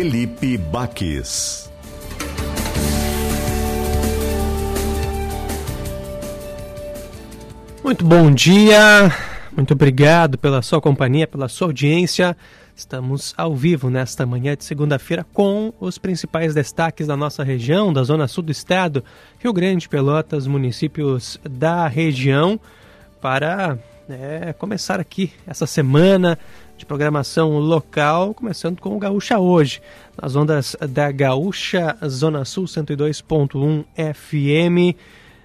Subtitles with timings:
[0.00, 1.70] Felipe Baques.
[7.84, 9.12] Muito bom dia,
[9.54, 12.34] muito obrigado pela sua companhia, pela sua audiência.
[12.74, 18.02] Estamos ao vivo nesta manhã de segunda-feira com os principais destaques da nossa região, da
[18.02, 19.04] zona sul do estado,
[19.38, 22.58] Rio Grande, Pelotas, municípios da região,
[23.20, 23.78] para
[24.08, 26.38] é, começar aqui essa semana
[26.80, 29.82] de programação local, começando com o Gaúcha Hoje,
[30.20, 34.96] nas ondas da Gaúcha Zona Sul 102.1 FM,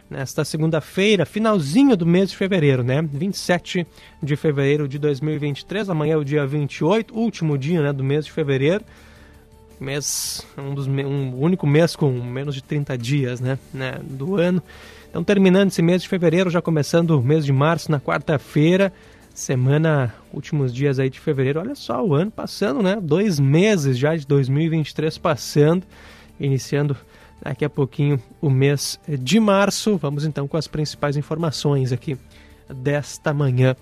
[0.09, 3.01] nesta segunda-feira, finalzinho do mês de fevereiro, né?
[3.01, 3.85] 27
[4.23, 8.31] de fevereiro de 2023, amanhã é o dia 28, último dia né, do mês de
[8.31, 8.85] fevereiro.
[9.77, 14.63] Mês, um, dos, um único mês com menos de 30 dias né, né, do ano.
[15.09, 18.93] Então, terminando esse mês de fevereiro, já começando o mês de março, na quarta-feira,
[19.35, 21.59] semana, últimos dias aí de fevereiro.
[21.59, 22.97] Olha só, o ano passando, né?
[23.01, 25.83] Dois meses já de 2023 passando,
[26.39, 26.95] iniciando
[27.41, 29.97] daqui a pouquinho o mês de março.
[29.97, 32.17] Vamos então com as principais informações aqui
[32.73, 33.75] desta manhã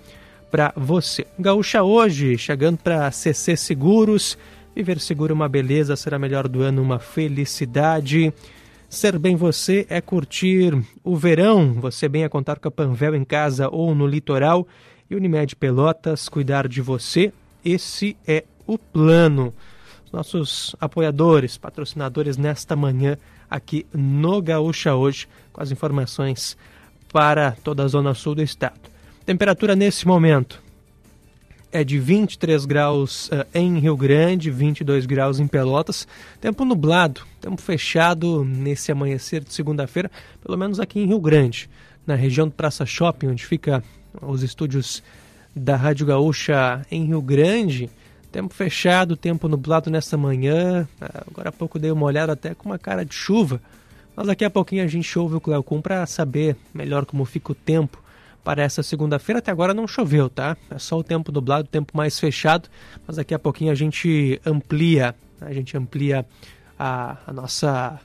[0.49, 1.25] para você.
[1.39, 4.37] Gaúcha hoje, chegando para CC Seguros.
[4.75, 8.33] Viver seguro é uma beleza, será melhor do ano uma felicidade.
[8.89, 13.23] Ser bem você é curtir o verão, você bem a contar com a Panvel em
[13.23, 14.67] casa ou no litoral
[15.13, 17.31] e Unimed Pelotas cuidar de você.
[17.63, 19.53] Esse é o plano.
[20.11, 23.17] nossos apoiadores, patrocinadores nesta manhã
[23.49, 26.57] aqui no Gaúcha hoje, com as informações
[27.11, 28.79] para toda a zona sul do estado.
[29.25, 30.61] Temperatura nesse momento
[31.71, 36.07] é de 23 graus uh, em Rio Grande, 22 graus em Pelotas.
[36.39, 40.11] Tempo nublado, tempo fechado nesse amanhecer de segunda-feira,
[40.43, 41.69] pelo menos aqui em Rio Grande,
[42.05, 43.83] na região do Praça Shopping, onde fica
[44.21, 45.03] os estúdios
[45.55, 47.89] da Rádio Gaúcha em Rio Grande.
[48.31, 50.87] Tempo fechado, tempo nublado nesta manhã.
[51.27, 53.61] Agora há pouco dei uma olhada até com uma cara de chuva.
[54.15, 57.55] Mas daqui a pouquinho a gente ouve o Cleocum para saber melhor como fica o
[57.55, 58.01] tempo
[58.43, 59.39] para essa segunda-feira.
[59.39, 60.57] Até agora não choveu, tá?
[60.69, 62.69] É só o tempo nublado, tempo mais fechado.
[63.07, 66.25] Mas daqui a pouquinho a gente amplia, a gente amplia
[66.77, 67.99] a, a nossa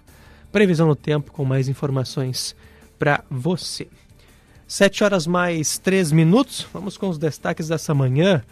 [0.52, 2.54] previsão do tempo com mais informações
[2.98, 3.88] para você.
[4.68, 6.66] 7 horas mais 3 minutos.
[6.74, 8.42] Vamos com os destaques dessa manhã.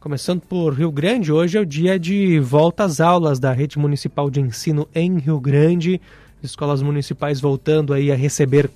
[0.00, 4.30] Começando por Rio Grande, hoje é o dia de volta às aulas da rede municipal
[4.30, 6.00] de ensino em Rio Grande.
[6.42, 8.70] Escolas municipais voltando aí a receber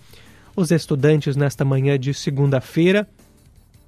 [0.55, 3.09] os estudantes nesta manhã de segunda-feira.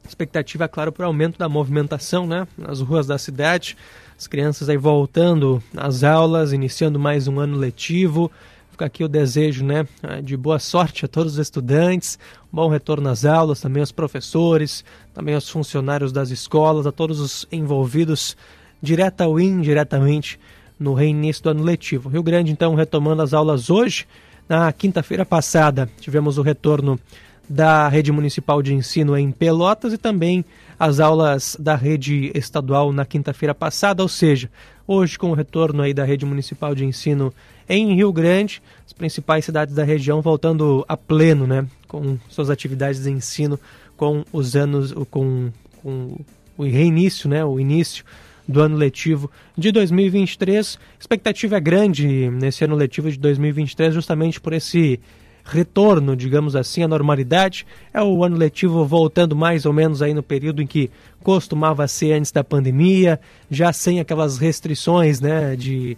[0.08, 3.76] Expectativa, é claro, para o aumento da movimentação né, nas ruas da cidade.
[4.18, 8.32] As crianças aí voltando às aulas, iniciando mais um ano letivo.
[8.78, 9.88] Fica aqui o desejo né,
[10.22, 12.16] de boa sorte a todos os estudantes,
[12.52, 17.44] bom retorno às aulas, também aos professores, também aos funcionários das escolas, a todos os
[17.50, 18.36] envolvidos,
[18.80, 20.38] direta ou indiretamente,
[20.78, 22.08] no reinício do ano letivo.
[22.08, 24.06] Rio Grande, então, retomando as aulas hoje.
[24.48, 27.00] Na quinta-feira passada, tivemos o retorno
[27.48, 30.44] da rede municipal de ensino em Pelotas e também
[30.78, 34.48] as aulas da rede estadual na quinta-feira passada, ou seja,
[34.86, 37.34] hoje com o retorno aí da rede municipal de ensino
[37.68, 43.02] em Rio Grande, as principais cidades da região voltando a pleno, né, com suas atividades
[43.02, 43.58] de ensino,
[43.96, 45.50] com os anos, com,
[45.82, 46.16] com
[46.56, 48.04] o reinício, né, o início
[48.46, 50.78] do ano letivo de 2023.
[50.78, 54.98] A expectativa é grande nesse ano letivo de 2023, justamente por esse
[55.44, 57.66] retorno, digamos assim, à normalidade.
[57.92, 60.90] É o ano letivo voltando mais ou menos aí no período em que
[61.22, 65.96] costumava ser antes da pandemia, já sem aquelas restrições, né, de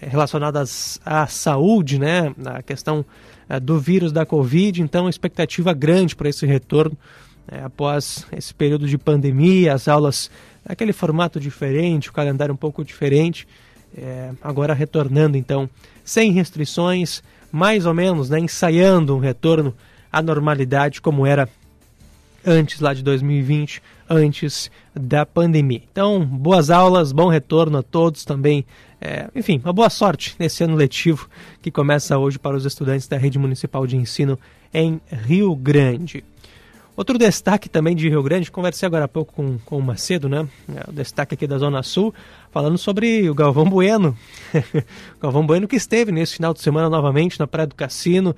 [0.00, 3.04] relacionadas à saúde, né, a questão
[3.48, 6.96] eh, do vírus da Covid, então expectativa grande para esse retorno
[7.50, 10.30] né, após esse período de pandemia, as aulas
[10.64, 13.46] aquele formato diferente, o calendário um pouco diferente,
[13.96, 15.68] é, agora retornando então
[16.04, 19.74] sem restrições, mais ou menos, né, ensaiando um retorno
[20.12, 21.48] à normalidade como era
[22.44, 25.82] antes lá de 2020, antes da pandemia.
[25.90, 28.64] Então, boas aulas, bom retorno a todos também
[29.00, 31.28] é, enfim, uma boa sorte nesse ano letivo
[31.62, 34.38] que começa hoje para os estudantes da Rede Municipal de Ensino
[34.74, 36.22] em Rio Grande.
[36.96, 40.46] Outro destaque também de Rio Grande, conversei agora há pouco com, com o Macedo, né?
[40.68, 42.12] É, o destaque aqui da Zona Sul,
[42.50, 44.14] falando sobre o Galvão Bueno.
[45.16, 48.36] o Galvão Bueno que esteve nesse final de semana novamente na Praia do Cassino,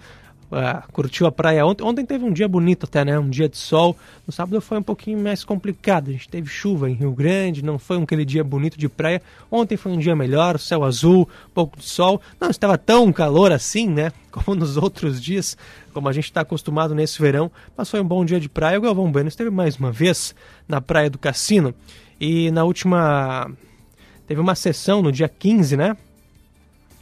[0.53, 1.83] uh, curtiu a praia ontem.
[1.83, 3.19] Ontem teve um dia bonito até, né?
[3.19, 3.97] Um dia de sol.
[4.27, 6.09] No sábado foi um pouquinho mais complicado.
[6.09, 9.23] A gente teve chuva em Rio Grande, não foi aquele dia bonito de praia.
[9.51, 12.21] Ontem foi um dia melhor, céu azul, pouco de sol.
[12.39, 14.13] Não estava tão calor assim, né?
[14.31, 15.59] Como nos outros dias,
[15.93, 17.51] como a gente está acostumado nesse verão.
[17.77, 18.79] Mas foi um bom dia de praia.
[18.79, 20.35] O Galvão Bueno esteve mais uma vez
[20.67, 21.75] na Praia do Cassino.
[22.19, 23.51] E na última.
[24.27, 25.95] Teve uma sessão no dia 15, né?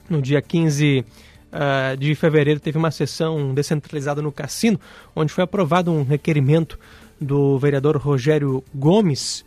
[0.08, 1.04] No dia 15
[1.52, 4.80] uh, de fevereiro teve uma sessão descentralizada no Cassino,
[5.14, 6.78] onde foi aprovado um requerimento
[7.20, 9.44] do vereador Rogério Gomes,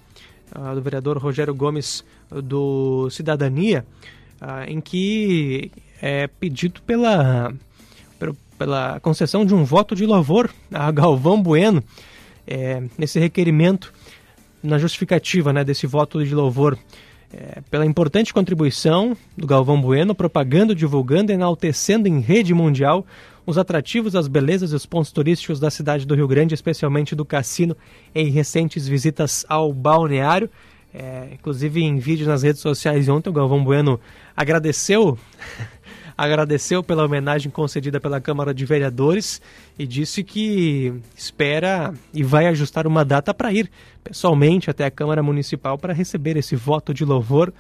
[0.56, 3.86] uh, do vereador Rogério Gomes do Cidadania,
[4.42, 5.72] uh, em que
[6.02, 7.54] é pedido pela,
[8.58, 11.84] pela concessão de um voto de louvor a Galvão Bueno,
[12.46, 13.94] é, nesse requerimento,
[14.62, 16.78] na justificativa né, desse voto de louvor
[17.34, 23.06] é, pela importante contribuição do Galvão Bueno, propagando, divulgando e enaltecendo em rede mundial
[23.46, 27.26] os atrativos, as belezas e os pontos turísticos da cidade do Rio Grande, especialmente do
[27.26, 27.76] cassino,
[28.14, 30.50] em recentes visitas ao balneário.
[30.94, 34.00] É, inclusive em vídeos nas redes sociais ontem, o Galvão Bueno
[34.38, 35.18] agradeceu
[36.18, 39.42] agradeceu pela homenagem concedida pela Câmara de Vereadores
[39.78, 43.70] e disse que espera e vai ajustar uma data para ir
[44.04, 47.54] pessoalmente até a Câmara Municipal para receber esse voto de louvor.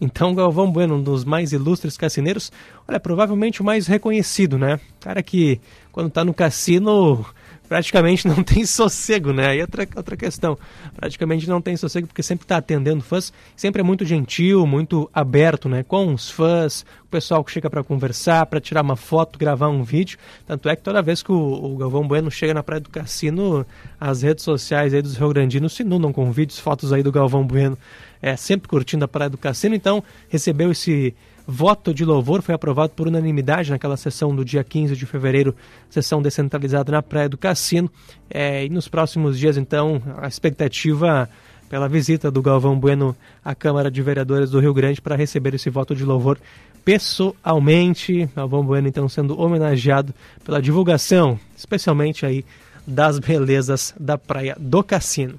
[0.00, 2.50] Então, Galvão Bueno, um dos mais ilustres cassineiros,
[2.88, 4.80] olha, provavelmente o mais reconhecido, né?
[4.98, 5.60] Cara que
[5.92, 7.24] quando está no cassino
[7.70, 9.46] praticamente não tem sossego, né?
[9.50, 10.58] Aí é outra, outra questão.
[10.96, 15.68] Praticamente não tem sossego porque sempre está atendendo fãs, sempre é muito gentil, muito aberto,
[15.68, 15.84] né?
[15.84, 19.84] Com os fãs, o pessoal que chega para conversar, para tirar uma foto, gravar um
[19.84, 20.18] vídeo.
[20.48, 23.64] Tanto é que toda vez que o, o, Galvão Bueno chega na Praia do Cassino,
[24.00, 27.46] as redes sociais aí dos Rio Grandinos se inundam com vídeos, fotos aí do Galvão
[27.46, 27.78] Bueno.
[28.20, 31.14] É, sempre curtindo a Praia do Cassino, então recebeu esse
[31.50, 35.54] voto de louvor foi aprovado por unanimidade naquela sessão do dia 15 de fevereiro,
[35.90, 37.90] sessão descentralizada na Praia do Cassino.
[38.30, 41.28] É, e nos próximos dias, então, a expectativa
[41.68, 45.68] pela visita do Galvão Bueno à Câmara de Vereadores do Rio Grande para receber esse
[45.70, 46.38] voto de louvor
[46.84, 48.28] pessoalmente.
[48.34, 50.14] Galvão Bueno, então, sendo homenageado
[50.44, 52.44] pela divulgação, especialmente aí
[52.86, 55.38] das belezas da Praia do Cassino.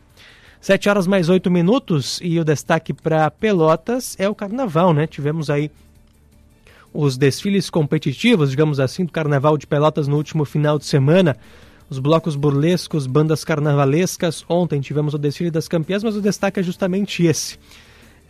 [0.61, 5.07] Sete horas mais oito minutos e o destaque para Pelotas é o Carnaval, né?
[5.07, 5.71] Tivemos aí
[6.93, 11.37] os desfiles competitivos, digamos assim, do Carnaval de Pelotas no último final de semana.
[11.89, 14.45] Os blocos burlescos, bandas carnavalescas.
[14.47, 17.57] Ontem tivemos o desfile das campeãs, mas o destaque é justamente esse.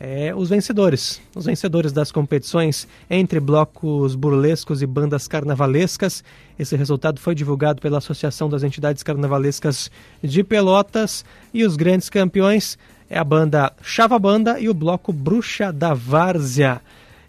[0.04, 6.24] É, os vencedores, os vencedores das competições entre blocos burlescos e bandas carnavalescas.
[6.58, 9.92] Esse resultado foi divulgado pela Associação das Entidades Carnavalescas
[10.24, 11.24] de Pelotas
[11.54, 12.80] e os grandes campeões
[13.12, 16.82] é a banda Chava Banda e o bloco Bruxa da Várzea.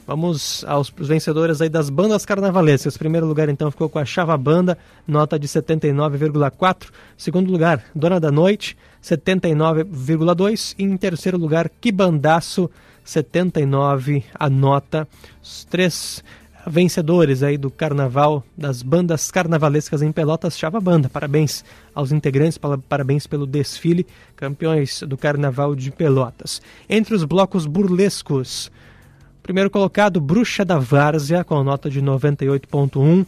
[0.06, 2.96] Vamos aos vencedores aí das bandas carnavalescas.
[2.96, 4.76] Primeiro lugar, então, ficou com a Chava Banda,
[5.06, 6.90] nota de 79,4.
[7.16, 10.74] Segundo lugar, Dona da Noite, 79,2.
[10.76, 12.68] E em terceiro lugar, Quibandaço,
[13.04, 15.06] 79 a nota.
[15.40, 16.22] Os três
[16.66, 21.08] vencedores aí do carnaval, das bandas carnavalescas em Pelotas, Chava Banda.
[21.08, 21.64] Parabéns
[21.94, 22.58] aos integrantes,
[22.88, 24.06] parabéns pelo desfile,
[24.36, 26.60] campeões do carnaval de Pelotas.
[26.88, 28.70] Entre os blocos burlescos,
[29.42, 33.26] Primeiro colocado, Bruxa da Várzea, com nota de 98,1.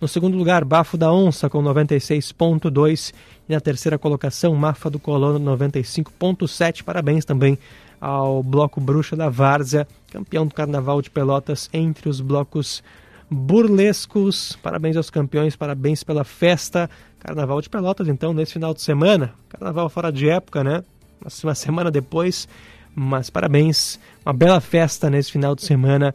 [0.00, 3.12] No segundo lugar, Bafo da Onça, com 96,2.
[3.48, 6.84] E na terceira colocação, Mafa do Colono, 95,7.
[6.84, 7.58] Parabéns também
[8.00, 12.80] ao Bloco Bruxa da Várzea, campeão do Carnaval de Pelotas entre os blocos
[13.28, 14.56] burlescos.
[14.62, 16.88] Parabéns aos campeões, parabéns pela festa.
[17.18, 19.34] Carnaval de Pelotas, então, nesse final de semana.
[19.48, 20.84] Carnaval fora de época, né?
[21.42, 22.46] Uma semana depois
[22.98, 26.14] mas parabéns, uma bela festa nesse final de semana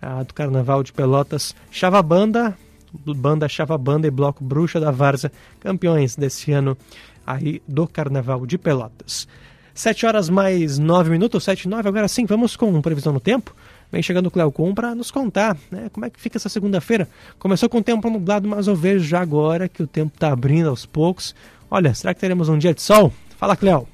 [0.00, 1.56] uh, do Carnaval de Pelotas.
[1.72, 2.56] Chava Banda,
[2.92, 6.78] banda Chava Banda e Bloco Bruxa da Varza, campeões desse ano
[7.26, 9.26] aí do Carnaval de Pelotas.
[9.74, 11.88] Sete horas mais nove minutos, sete e nove.
[11.88, 13.54] Agora sim, vamos com previsão no tempo.
[13.90, 17.08] Vem chegando o Cleocum para nos contar né, como é que fica essa segunda-feira.
[17.40, 20.68] Começou com o tempo nublado, mas eu vejo já agora que o tempo está abrindo
[20.68, 21.34] aos poucos.
[21.68, 23.12] Olha, será que teremos um dia de sol?
[23.36, 23.88] Fala, Cleo.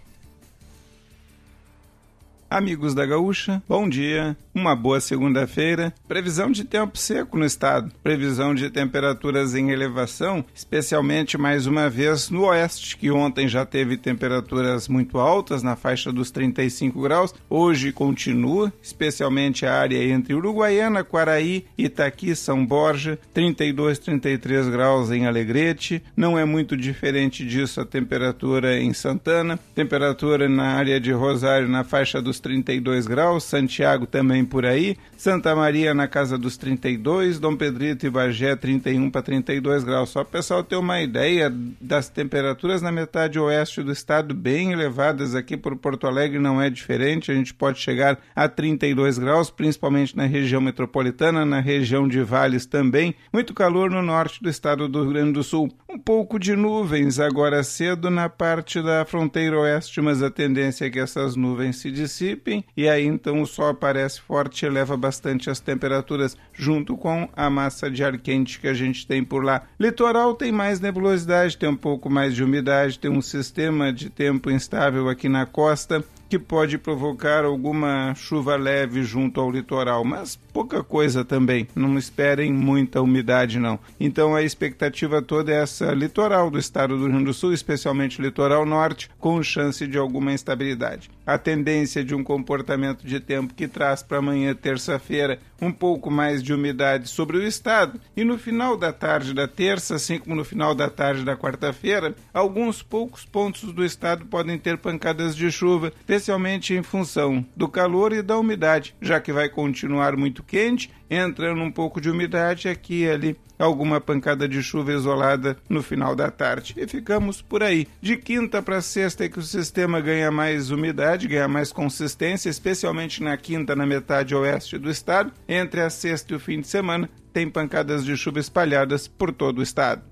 [2.49, 5.93] Amigos da Gaúcha, bom dia, uma boa segunda-feira.
[6.07, 12.31] Previsão de tempo seco no estado, previsão de temperaturas em elevação, especialmente mais uma vez
[12.31, 17.35] no oeste, que ontem já teve temperaturas muito altas, na faixa dos 35 graus.
[17.51, 25.27] Hoje continua, especialmente a área entre Uruguaiana, Quaraí, Itaqui, São Borja, 32, 33 graus em
[25.27, 26.01] Alegrete.
[26.17, 31.83] Não é muito diferente disso a temperatura em Santana, temperatura na área de Rosário na
[31.83, 37.57] faixa dos 32 graus, Santiago também por aí, Santa Maria na casa dos 32, Dom
[37.57, 40.11] Pedrito e Bagé 31 para 32 graus.
[40.11, 44.73] Só para o pessoal ter uma ideia das temperaturas na metade oeste do estado bem
[44.73, 49.51] elevadas aqui por Porto Alegre não é diferente, a gente pode chegar a 32 graus,
[49.51, 53.15] principalmente na região metropolitana, na região de Vales também.
[53.33, 55.73] Muito calor no norte do estado do Rio Grande do Sul.
[55.97, 60.91] Um pouco de nuvens agora cedo na parte da fronteira oeste, mas a tendência é
[60.91, 65.49] que essas nuvens se dissipem e aí então o sol aparece forte e eleva bastante
[65.49, 69.63] as temperaturas junto com a massa de ar quente que a gente tem por lá.
[69.81, 74.51] Litoral tem mais nebulosidade, tem um pouco mais de umidade, tem um sistema de tempo
[74.51, 80.83] instável aqui na costa que pode provocar alguma chuva leve junto ao litoral, mas pouca
[80.83, 81.69] coisa também.
[81.75, 83.79] Não esperem muita umidade, não.
[83.99, 88.21] Então a expectativa toda é essa litoral do estado do Rio Grande do Sul, especialmente
[88.21, 91.11] litoral norte, com chance de alguma instabilidade.
[91.27, 96.41] A tendência de um comportamento de tempo que traz para amanhã, terça-feira, um pouco mais
[96.41, 100.45] de umidade sobre o estado e no final da tarde da terça, assim como no
[100.45, 105.93] final da tarde da quarta-feira, alguns poucos pontos do estado podem ter pancadas de chuva
[105.99, 111.61] especialmente em função do calor e da umidade, já que vai continuar muito quente, entrando
[111.61, 116.31] um pouco de umidade aqui e ali, alguma pancada de chuva isolada no final da
[116.31, 116.75] tarde.
[116.77, 117.87] E ficamos por aí.
[118.01, 123.23] De quinta para sexta é que o sistema ganha mais umidade, ganha mais consistência, especialmente
[123.23, 125.33] na quinta, na metade oeste do estado.
[125.49, 129.59] Entre a sexta e o fim de semana, tem pancadas de chuva espalhadas por todo
[129.59, 130.03] o estado.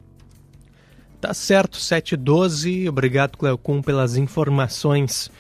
[1.21, 2.89] Tá certo, 712.
[2.89, 5.31] Obrigado, Cleocum, pelas informações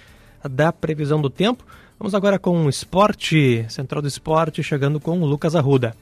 [0.42, 1.64] da previsão do tempo.
[1.98, 5.94] Vamos agora com o esporte, Central do Esporte, chegando com o Lucas Arruda.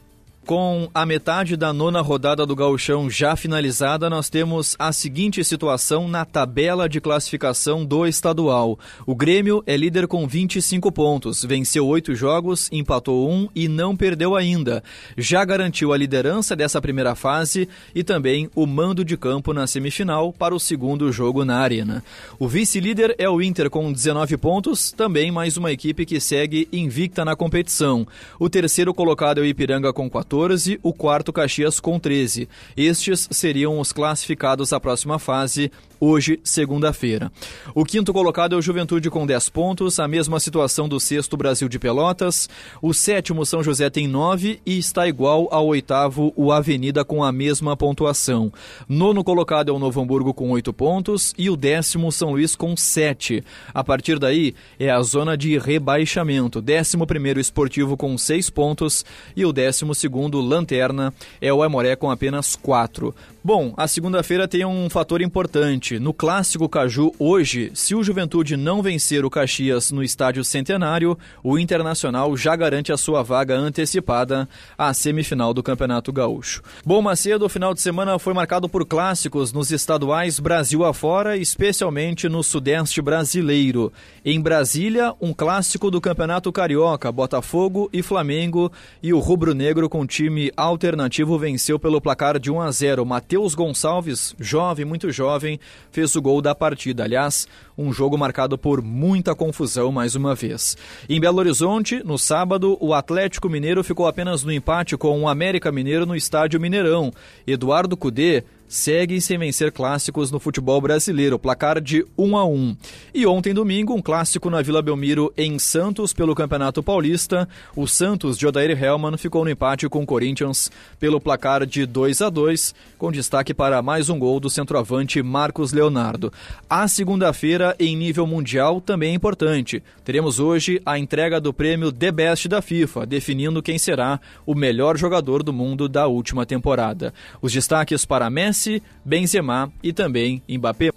[0.45, 6.09] Com a metade da nona rodada do Gauchão já finalizada, nós temos a seguinte situação
[6.09, 8.77] na tabela de classificação do estadual.
[9.07, 14.35] O Grêmio é líder com 25 pontos, venceu oito jogos, empatou um e não perdeu
[14.35, 14.83] ainda.
[15.17, 20.33] Já garantiu a liderança dessa primeira fase e também o mando de campo na semifinal
[20.33, 22.03] para o segundo jogo na Arena.
[22.37, 27.25] O vice-líder é o Inter com 19 pontos, também mais uma equipe que segue invicta
[27.25, 28.05] na competição.
[28.41, 32.49] O terceiro colocado é o Ipiranga com 14 14, o quarto Caxias com 13.
[32.75, 35.71] Estes seriam os classificados à próxima fase,
[36.05, 37.31] hoje, segunda-feira.
[37.77, 41.69] O quinto colocado é o Juventude com 10 pontos, a mesma situação do sexto Brasil
[41.69, 42.49] de Pelotas.
[42.83, 47.31] O sétimo São José tem 9 e está igual ao oitavo o Avenida com a
[47.31, 48.53] mesma pontuação.
[48.89, 52.77] Nono colocado é o Novo Hamburgo com 8 pontos e o décimo São Luís com
[52.77, 53.45] 7.
[53.73, 56.61] A partir daí é a zona de rebaixamento.
[56.61, 59.05] Décimo primeiro Esportivo com 6 pontos
[59.37, 63.15] e o décimo segundo lanterna é o Aimoré com apenas quatro.
[63.45, 65.92] Bom, a segunda-feira tem um fator importante.
[65.99, 71.59] No clássico Caju, hoje, se o Juventude não vencer o Caxias no estádio Centenário, o
[71.59, 76.63] Internacional já garante a sua vaga antecipada à semifinal do Campeonato Gaúcho.
[76.85, 82.29] Bom, Macedo, o final de semana foi marcado por clássicos nos estaduais Brasil afora, especialmente
[82.29, 83.93] no Sudeste brasileiro.
[84.25, 88.71] Em Brasília, um clássico do Campeonato Carioca, Botafogo e Flamengo,
[89.03, 93.05] e o Rubro Negro com time alternativo venceu pelo placar de 1 a 0.
[93.05, 95.59] Matheus Gonçalves, jovem, muito jovem,
[95.91, 97.05] fez o gol da partida.
[97.05, 97.47] Aliás,
[97.77, 100.77] um jogo marcado por muita confusão mais uma vez.
[101.09, 105.73] Em Belo Horizonte, no sábado, o Atlético Mineiro ficou apenas no empate com o América
[105.73, 107.13] Mineiro no estádio Mineirão.
[107.47, 112.77] Eduardo Cudê segue sem vencer clássicos no futebol brasileiro, placar de 1 a 1.
[113.13, 117.47] E ontem domingo, um clássico na Vila Belmiro em Santos pelo Campeonato Paulista.
[117.77, 122.23] O Santos de Odair Hellman ficou no empate com o Corinthians pelo placar de 2
[122.23, 126.33] a 2, com destaque para mais um gol do centroavante Marcos Leonardo.
[126.69, 129.83] A segunda-feira em nível mundial também é importante.
[130.03, 134.97] Teremos hoje a entrega do prêmio The Best da FIFA, definindo quem será o melhor
[134.97, 137.13] jogador do mundo da última temporada.
[137.43, 140.93] Os destaques para Messi Messi, Benzema e também Mbappé.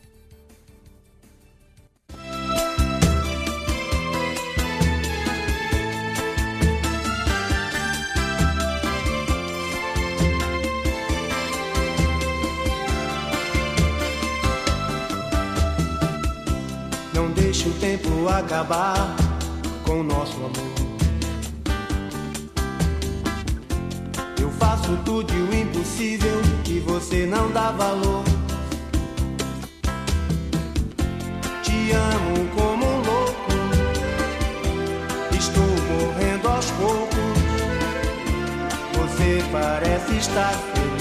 [17.13, 19.15] Não deixe o tempo acabar
[19.83, 20.84] com nosso amor.
[24.75, 28.23] Faço tudo e o impossível que você não dá valor.
[31.63, 33.51] Te amo como um louco,
[35.31, 37.15] estou morrendo aos poucos.
[38.97, 40.94] Você parece estar feliz,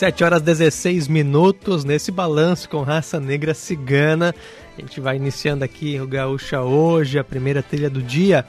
[0.00, 4.34] 7 horas 16 minutos nesse balanço com raça negra cigana.
[4.74, 8.46] A gente vai iniciando aqui o Gaúcha hoje, a primeira trilha do dia,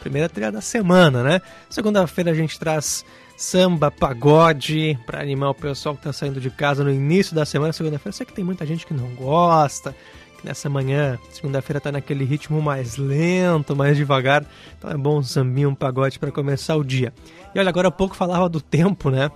[0.00, 1.40] primeira trilha da semana, né?
[1.70, 3.04] Segunda-feira a gente traz
[3.36, 7.72] samba, pagode, para animar o pessoal que tá saindo de casa no início da semana.
[7.72, 9.94] Segunda-feira, sei que tem muita gente que não gosta,
[10.40, 14.44] que nessa manhã, segunda-feira, tá naquele ritmo mais lento, mais devagar.
[14.76, 17.14] Então é bom um sambinho, um pagode para começar o dia.
[17.54, 19.30] E olha, agora há pouco falava do tempo, né?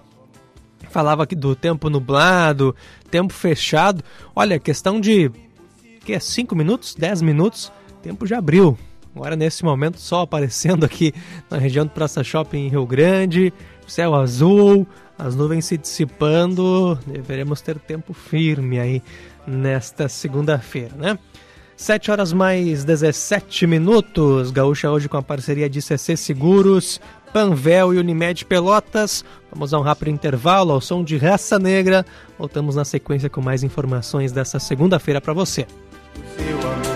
[0.93, 2.77] Falava aqui do tempo nublado,
[3.11, 4.05] tempo fechado.
[4.37, 5.31] Olha, questão de
[6.05, 7.73] que é 5 minutos, 10 minutos,
[8.03, 8.79] tempo já abriu.
[9.15, 11.13] Agora nesse momento só aparecendo aqui
[11.51, 13.53] na região do Praça Shopping em Rio Grande,
[13.87, 14.87] céu azul,
[15.19, 19.03] as nuvens se dissipando, deveremos ter tempo firme aí
[19.47, 21.19] nesta segunda-feira, né?
[21.77, 24.51] 7 horas mais 17 minutos.
[24.51, 27.01] Gaúcha hoje com a parceria de CC Seguros,
[27.33, 29.25] Panvel e Unimed Pelotas.
[29.51, 32.05] Vamos a um rápido intervalo ao som de Raça Negra.
[32.39, 35.67] Voltamos na sequência com mais informações dessa segunda-feira para você.
[36.37, 36.92] seu amor,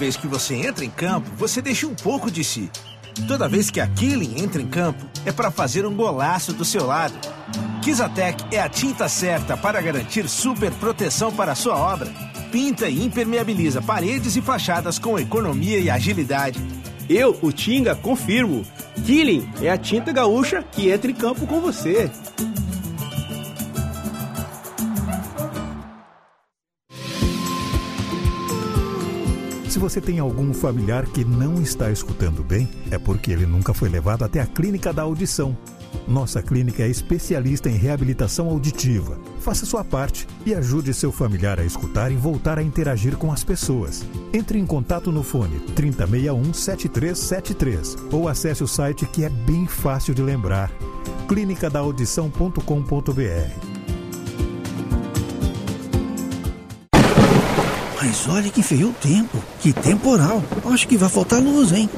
[0.00, 2.70] vez que você entra em campo, você deixa um pouco de si.
[3.28, 6.86] Toda vez que a Killing entra em campo, é para fazer um golaço do seu
[6.86, 7.12] lado.
[7.82, 12.10] Kizatec é a tinta certa para garantir super proteção para a sua obra.
[12.50, 16.58] Pinta e impermeabiliza paredes e fachadas com economia e agilidade.
[17.06, 18.64] Eu, o Tinga, confirmo.
[19.04, 22.10] Killing é a tinta gaúcha que entra em campo com você.
[29.70, 33.88] Se você tem algum familiar que não está escutando bem, é porque ele nunca foi
[33.88, 35.56] levado até a clínica da audição.
[36.08, 39.16] Nossa clínica é especialista em reabilitação auditiva.
[39.38, 43.44] Faça sua parte e ajude seu familiar a escutar e voltar a interagir com as
[43.44, 44.04] pessoas.
[44.32, 50.12] Entre em contato no fone 3061 7373 ou acesse o site que é bem fácil
[50.12, 50.72] de lembrar:
[51.28, 53.69] clinicadaaudição.com.br.
[58.02, 59.36] Mas olha que feio o tempo.
[59.60, 60.42] Que temporal.
[60.72, 61.88] Acho que vai faltar luz, hein?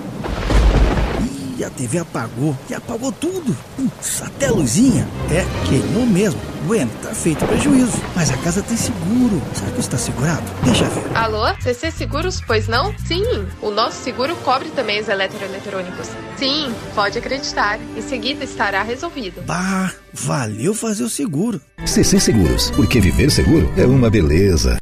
[1.56, 2.58] Ih, a TV apagou.
[2.68, 3.56] E apagou tudo.
[3.76, 5.06] Putz, até a luzinha.
[5.30, 6.40] É, queimou mesmo.
[6.66, 7.96] Bueno, tá feito prejuízo.
[8.16, 9.40] Mas a casa tem seguro.
[9.54, 10.42] Será que está segurado?
[10.64, 11.16] Deixa ver.
[11.16, 11.54] Alô?
[11.60, 12.92] CC Seguros, pois não?
[13.06, 13.22] Sim,
[13.60, 16.08] o nosso seguro cobre também os eletroeletrônicos.
[16.36, 17.78] Sim, pode acreditar.
[17.96, 19.40] Em seguida estará resolvido.
[19.42, 21.60] Bah, valeu fazer o seguro.
[21.86, 24.81] CC Seguros, porque viver seguro é uma beleza.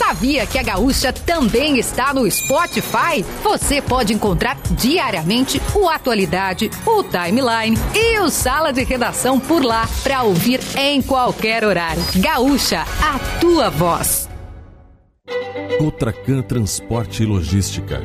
[0.00, 3.22] Sabia que a Gaúcha também está no Spotify?
[3.44, 9.86] Você pode encontrar diariamente o Atualidade, o Timeline e o Sala de Redação por lá
[10.02, 12.02] para ouvir em qualquer horário.
[12.16, 14.26] Gaúcha, a tua voz.
[15.78, 18.00] Cotracan Transporte e Logística.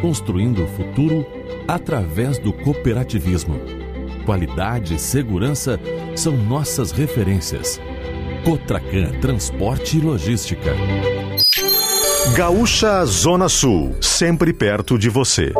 [0.00, 1.26] Construindo o futuro
[1.66, 3.60] através do cooperativismo.
[4.24, 5.78] Qualidade e segurança
[6.14, 7.80] são nossas referências.
[8.44, 10.74] Cotracan Transporte e Logística.
[12.34, 15.52] Gaúcha Zona Sul, sempre perto de você.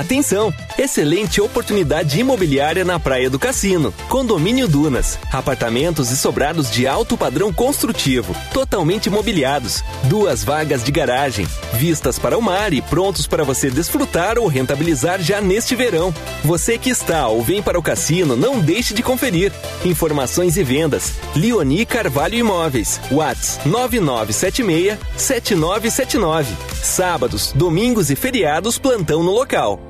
[0.00, 0.50] Atenção!
[0.78, 3.92] Excelente oportunidade imobiliária na Praia do Cassino.
[4.08, 5.18] Condomínio Dunas.
[5.30, 9.84] Apartamentos e sobrados de alto padrão construtivo, totalmente mobiliados.
[10.04, 15.20] Duas vagas de garagem, vistas para o mar e prontos para você desfrutar ou rentabilizar
[15.20, 16.14] já neste verão.
[16.42, 19.52] Você que está ou vem para o cassino, não deixe de conferir.
[19.84, 21.12] Informações e vendas.
[21.36, 22.98] Leoni Carvalho Imóveis.
[23.12, 26.54] Whats 9976 7979.
[26.82, 29.89] Sábados, domingos e feriados plantão no local.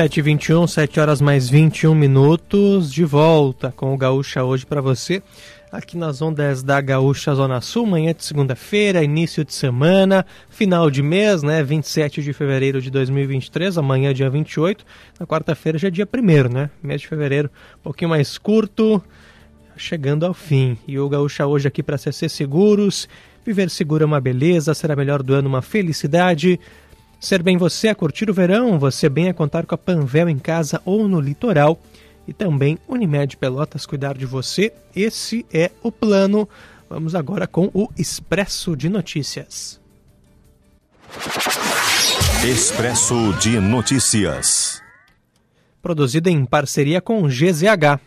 [0.00, 4.42] Sete e vinte e um, sete horas mais 21 minutos, de volta com o Gaúcha
[4.42, 5.22] hoje para você,
[5.70, 11.02] aqui nas ondas da Gaúcha Zona Sul, manhã de segunda-feira, início de semana, final de
[11.02, 14.86] mês, né, 27 de fevereiro de 2023, amanhã dia 28,
[15.20, 19.04] na quarta-feira já é dia 1 né, mês de fevereiro, um pouquinho mais curto,
[19.76, 23.06] chegando ao fim, e o Gaúcha hoje aqui para CC Seguros,
[23.44, 26.58] viver seguro é uma beleza, será melhor do ano uma felicidade,
[27.20, 30.38] Ser bem você a curtir o verão, você bem a contar com a Panvel em
[30.38, 31.78] casa ou no litoral.
[32.26, 34.72] E também Unimed Pelotas cuidar de você.
[34.96, 36.48] Esse é o plano.
[36.88, 39.78] Vamos agora com o Expresso de Notícias.
[42.42, 44.80] Expresso de Notícias.
[45.82, 48.00] Produzido em parceria com GZH.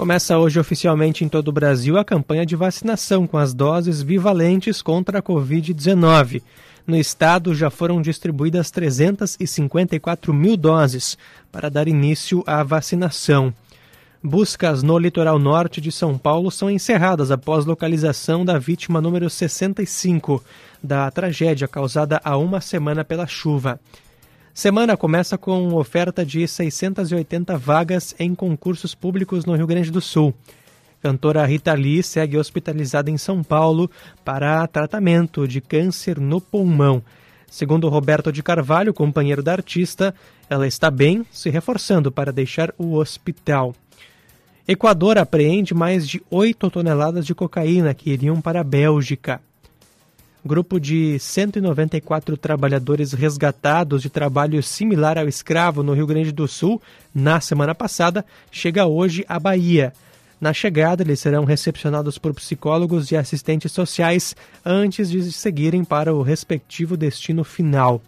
[0.00, 4.80] Começa hoje oficialmente em todo o Brasil a campanha de vacinação com as doses bivalentes
[4.80, 6.40] contra a Covid-19.
[6.86, 11.18] No estado já foram distribuídas 354 mil doses
[11.52, 13.52] para dar início à vacinação.
[14.24, 20.42] Buscas no litoral norte de São Paulo são encerradas após localização da vítima número 65
[20.82, 23.78] da tragédia causada há uma semana pela chuva.
[24.52, 30.34] Semana começa com oferta de 680 vagas em concursos públicos no Rio Grande do Sul.
[31.00, 33.90] Cantora Rita Lee segue hospitalizada em São Paulo
[34.24, 37.02] para tratamento de câncer no pulmão.
[37.48, 40.14] Segundo Roberto de Carvalho, companheiro da artista,
[40.48, 43.74] ela está bem, se reforçando para deixar o hospital.
[44.68, 49.40] Equador apreende mais de 8 toneladas de cocaína que iriam para a Bélgica.
[50.42, 56.80] Grupo de 194 trabalhadores resgatados de trabalho similar ao escravo no Rio Grande do Sul
[57.14, 59.92] na semana passada chega hoje à Bahia.
[60.40, 66.22] Na chegada, eles serão recepcionados por psicólogos e assistentes sociais antes de seguirem para o
[66.22, 68.00] respectivo destino final.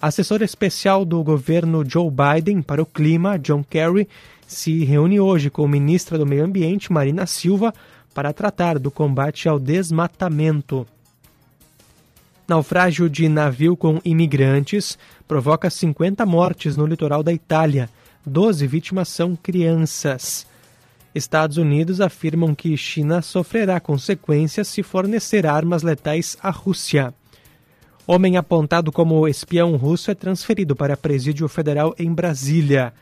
[0.00, 4.08] Assessor especial do governo Joe Biden para o clima, John Kerry,
[4.46, 7.74] se reúne hoje com a ministra do Meio Ambiente, Marina Silva,
[8.14, 10.86] para tratar do combate ao desmatamento.
[12.46, 17.88] Naufrágio de navio com imigrantes provoca 50 mortes no litoral da Itália.
[18.26, 20.46] 12 vítimas são crianças.
[21.14, 27.14] Estados Unidos afirmam que China sofrerá consequências se fornecer armas letais à Rússia.
[28.06, 32.92] Homem apontado como espião russo é transferido para presídio federal em Brasília.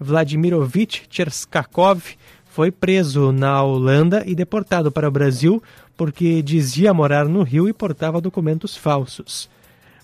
[0.00, 2.02] Vladimirovich Cherskakov
[2.46, 5.62] foi preso na Holanda e deportado para o Brasil
[5.98, 9.50] porque dizia morar no Rio e portava documentos falsos.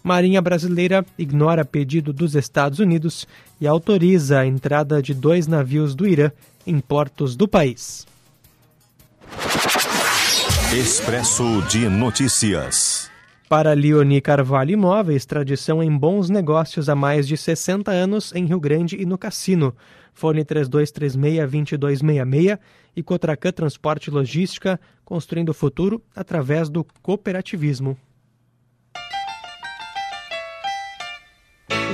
[0.02, 3.26] Marinha Brasileira ignora pedido dos Estados Unidos
[3.60, 6.30] e autoriza a entrada de dois navios do Irã
[6.66, 8.06] em portos do país.
[10.76, 12.93] Expresso de Notícias.
[13.48, 18.58] Para Leoni Carvalho Imóveis, tradição em bons negócios há mais de 60 anos em Rio
[18.58, 19.76] Grande e no Cassino.
[20.14, 22.58] Fone 3236-2266
[22.96, 27.98] e Cotracan Transporte e Logística, construindo o futuro através do cooperativismo.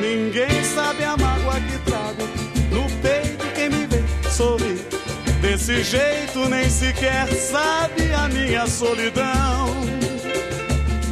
[0.01, 2.23] Ninguém sabe a mágoa que trago
[2.71, 4.79] no peito quem me vê sorrir
[5.41, 9.75] Desse jeito nem sequer sabe a minha solidão.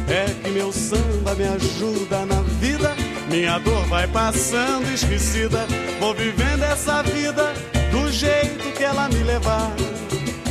[0.09, 2.95] É que meu samba me ajuda na vida,
[3.29, 5.67] minha dor vai passando esquecida.
[5.99, 7.53] Vou vivendo essa vida
[7.91, 9.71] do jeito que ela me levar.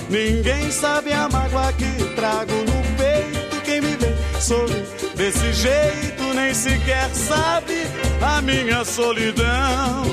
[0.09, 3.61] Ninguém sabe a mágoa que trago no peito.
[3.65, 4.85] Quem me vê sorri
[5.17, 7.85] desse jeito nem sequer sabe
[8.23, 10.05] a minha solidão.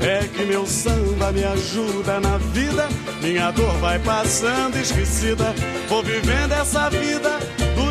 [0.00, 2.88] É que meu samba me ajuda na vida,
[3.20, 5.54] minha dor vai passando esquecida.
[5.90, 7.38] Vou vivendo essa vida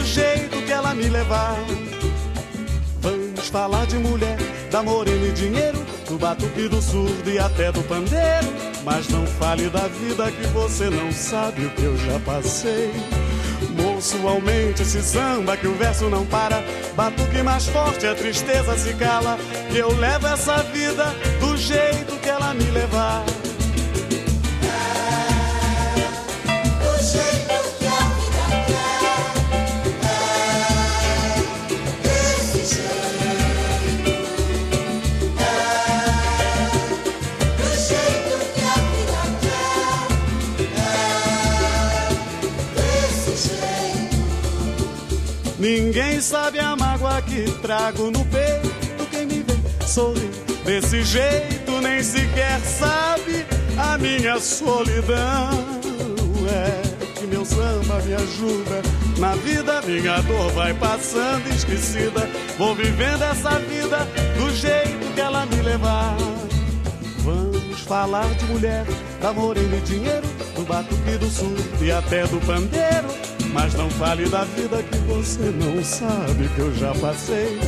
[0.09, 1.57] jeito que ela me levar.
[2.99, 4.37] Vamos falar de mulher,
[4.71, 8.47] da morena e dinheiro, do batuque do surdo e até do pandeiro.
[8.83, 12.91] Mas não fale da vida que você não sabe o que eu já passei.
[13.77, 16.63] Moço, aumente esse samba que o verso não para.
[16.95, 19.37] Batuque mais forte, a tristeza se cala.
[19.71, 21.05] Que eu levo essa vida
[21.39, 23.23] do jeito que ela me levar.
[46.21, 49.07] Sabe a mágoa que trago no peito.
[49.09, 50.29] Quem me vê sorri
[50.65, 53.45] desse jeito nem sequer sabe
[53.77, 55.49] a minha solidão.
[56.51, 56.81] É
[57.17, 58.81] que meu samba me ajuda
[59.17, 62.29] na vida, minha dor vai passando esquecida.
[62.57, 66.17] Vou vivendo essa vida do jeito que ela me levar.
[67.19, 68.85] Vamos falar de mulher,
[69.21, 73.28] da morena e dinheiro, do batuque do sul e até do pandeiro.
[73.53, 77.59] Mas não fale da vida que você não sabe que eu já passei.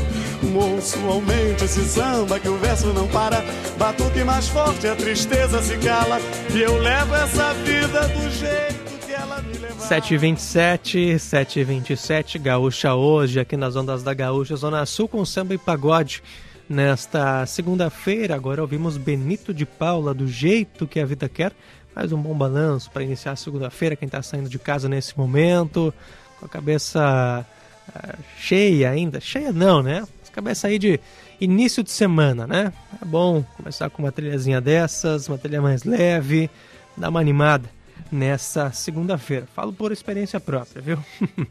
[0.43, 3.43] Moço, aumente esse samba que o verso não para.
[3.77, 6.19] Batuque mais forte, a tristeza se cala.
[6.53, 9.87] E eu levo essa vida do jeito que ela me levar.
[9.87, 16.21] 727, 727, Gaúcha hoje, aqui nas ondas da Gaúcha, Zona Sul, com samba e pagode.
[16.69, 21.51] Nesta segunda-feira, agora ouvimos Benito de Paula, do jeito que a vida quer.
[21.95, 25.93] Mais um bom balanço para iniciar a segunda-feira, quem está saindo de casa nesse momento,
[26.39, 27.45] com a cabeça
[27.93, 29.19] ah, cheia ainda.
[29.19, 30.07] Cheia não, né?
[30.31, 30.97] Cabeça aí de
[31.41, 32.71] início de semana, né?
[33.01, 36.49] É bom começar com uma trilhazinha dessas, uma trilha mais leve,
[36.95, 37.69] dar uma animada
[38.09, 39.45] nessa segunda-feira.
[39.53, 40.97] Falo por experiência própria, viu?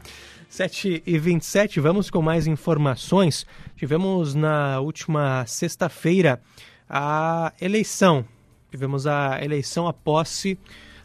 [0.49, 3.45] 7 e 27 vamos com mais informações.
[3.75, 6.41] Tivemos na última sexta-feira
[6.89, 8.25] a eleição.
[8.71, 10.57] Tivemos a eleição, a posse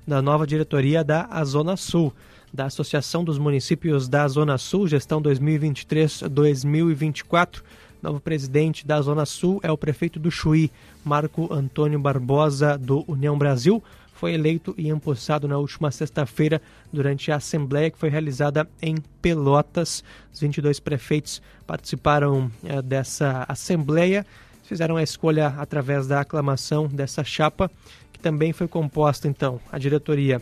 [0.07, 2.15] da nova diretoria da Zona Sul,
[2.55, 7.65] da Associação dos Municípios da Zona Sul, gestão 2023-2024.
[8.01, 10.71] Novo presidente da Zona Sul é o prefeito do Chuí,
[11.05, 13.83] Marco Antônio Barbosa, do União Brasil
[14.17, 20.03] foi eleito e empossado na última sexta-feira durante a assembleia que foi realizada em Pelotas.
[20.33, 24.25] Os 22 prefeitos participaram eh, dessa assembleia,
[24.67, 27.71] fizeram a escolha através da aclamação dessa chapa,
[28.13, 29.61] que também foi composta então.
[29.71, 30.41] A diretoria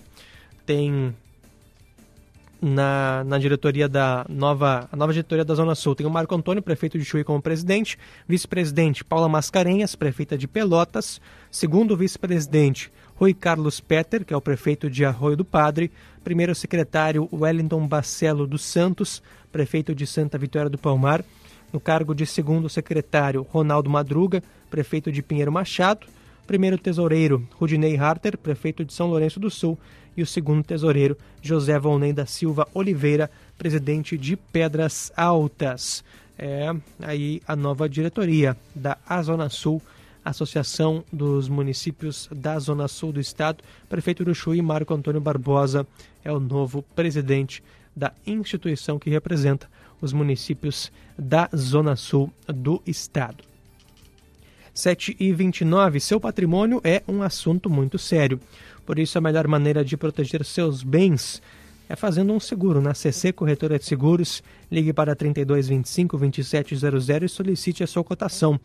[0.67, 1.15] tem
[2.61, 5.95] na, na diretoria da nova, a nova diretoria da Zona Sul.
[5.95, 11.21] Tem o Marco Antônio, prefeito de Chuí, como presidente, vice-presidente Paula Mascarenhas, prefeita de Pelotas,
[11.51, 15.91] segundo vice-presidente Rui Carlos Peter, que é o prefeito de Arroio do Padre,
[16.25, 21.23] primeiro secretário Wellington Bacelo dos Santos, prefeito de Santa Vitória do Palmar,
[21.75, 26.07] no cargo de segundo secretário Ronaldo Madruga, prefeito de Pinheiro Machado,
[26.47, 29.77] primeiro tesoureiro Rudinei Harter, prefeito de São Lourenço do Sul,
[30.17, 36.05] e o segundo tesoureiro José Volney da Silva Oliveira, presidente de Pedras Altas.
[36.39, 39.83] É aí a nova diretoria da Azona Sul
[40.25, 43.65] Associação dos Municípios da Zona Sul do Estado.
[43.89, 45.85] Prefeito do Chuí, Marco Antônio Barbosa,
[46.25, 49.69] é o novo presidente da instituição que representa
[50.05, 53.43] os municípios da Zona Sul do Estado.
[54.75, 56.01] 7 e 29.
[56.01, 58.39] Seu patrimônio é um assunto muito sério.
[58.85, 61.41] Por isso, a melhor maneira de proteger seus bens
[61.89, 64.43] é fazendo um seguro na CC Corretora de Seguros.
[64.71, 68.61] Ligue para 3225 2700 e solicite a sua cotação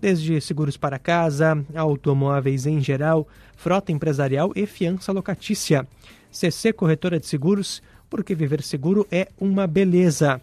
[0.00, 5.86] desde seguros para casa, automóveis em geral, frota empresarial e fiança locatícia.
[6.30, 10.40] CC Corretora de Seguros, porque viver seguro é uma beleza.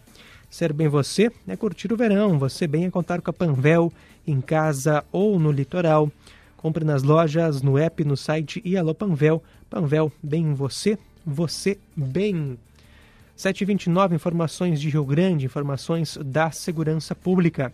[0.50, 3.92] Ser bem você é curtir o verão, você bem é contar com a Panvel,
[4.26, 6.10] em casa ou no litoral.
[6.56, 9.42] Compre nas lojas, no app, no site e alô Panvel.
[9.68, 12.58] Panvel, bem em você, você bem.
[13.36, 17.72] 729 informações de Rio Grande, informações da segurança pública.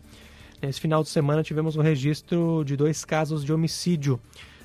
[0.60, 4.20] Nesse final de semana tivemos o um registro de dois casos de homicídio.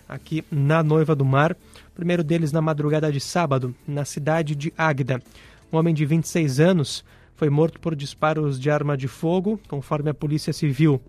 [0.07, 1.55] aqui na Noiva do Mar.
[1.91, 5.21] O primeiro deles na madrugada de sábado, na cidade de Águeda.
[5.71, 7.05] Um homem de 26 anos
[7.39, 11.01] foi morto por disparos de arma de fogo, conforme a Polícia Civil.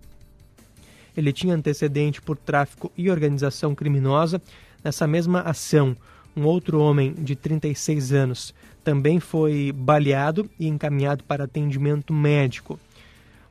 [1.15, 4.41] Ele tinha antecedente por tráfico e organização criminosa.
[4.81, 5.93] Nessa mesma ação,
[6.33, 12.79] um outro homem de 36 anos também foi baleado e encaminhado para atendimento médico.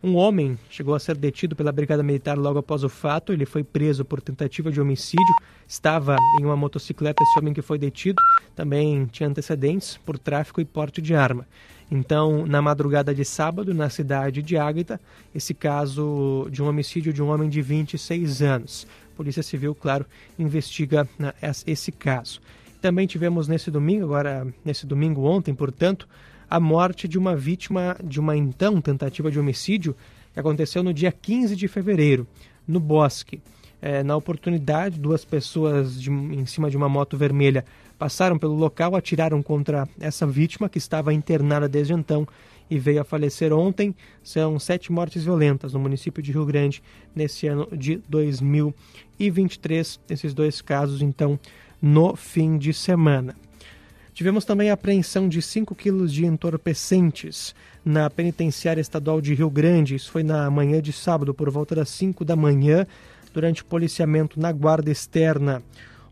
[0.03, 3.31] Um homem chegou a ser detido pela Brigada Militar logo após o fato.
[3.31, 5.35] Ele foi preso por tentativa de homicídio.
[5.69, 7.23] Estava em uma motocicleta.
[7.23, 8.23] Esse homem que foi detido
[8.57, 11.47] também tinha antecedentes por tráfico e porte de arma.
[11.91, 15.01] Então, na madrugada de sábado, na cidade de Águeda,
[15.35, 18.87] esse caso de um homicídio de um homem de 26 anos.
[19.13, 20.07] A Polícia Civil, claro,
[20.39, 21.33] investiga né,
[21.67, 22.41] esse caso.
[22.81, 26.09] Também tivemos nesse domingo, agora nesse domingo ontem, portanto,
[26.49, 29.97] a morte de uma vítima de uma então tentativa de homicídio
[30.33, 32.27] que aconteceu no dia 15 de fevereiro,
[32.67, 33.43] no Bosque.
[33.83, 37.65] É, na oportunidade, duas pessoas de, em cima de uma moto vermelha
[37.99, 42.27] passaram pelo local, atiraram contra essa vítima que estava internada desde então
[42.71, 43.95] e veio a falecer ontem.
[44.23, 46.83] São sete mortes violentas no município de Rio Grande
[47.15, 50.01] nesse ano de 2023.
[50.09, 51.39] Esses dois casos, então,
[51.83, 53.35] no fim de semana.
[54.15, 59.95] Tivemos também a apreensão de 5 quilos de entorpecentes na penitenciária estadual de Rio Grande.
[59.95, 62.87] Isso foi na manhã de sábado, por volta das 5 da manhã,
[63.33, 65.63] durante o policiamento na guarda externa.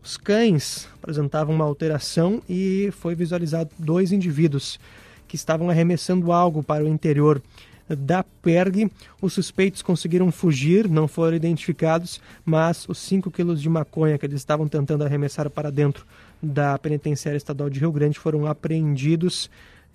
[0.03, 4.79] Os cães apresentavam uma alteração e foi visualizado dois indivíduos
[5.27, 7.41] que estavam arremessando algo para o interior
[7.87, 8.91] da PERG.
[9.21, 14.39] Os suspeitos conseguiram fugir, não foram identificados, mas os 5 quilos de maconha que eles
[14.39, 16.05] estavam tentando arremessar para dentro
[16.41, 19.49] da Penitenciária Estadual de Rio Grande foram apreendidos.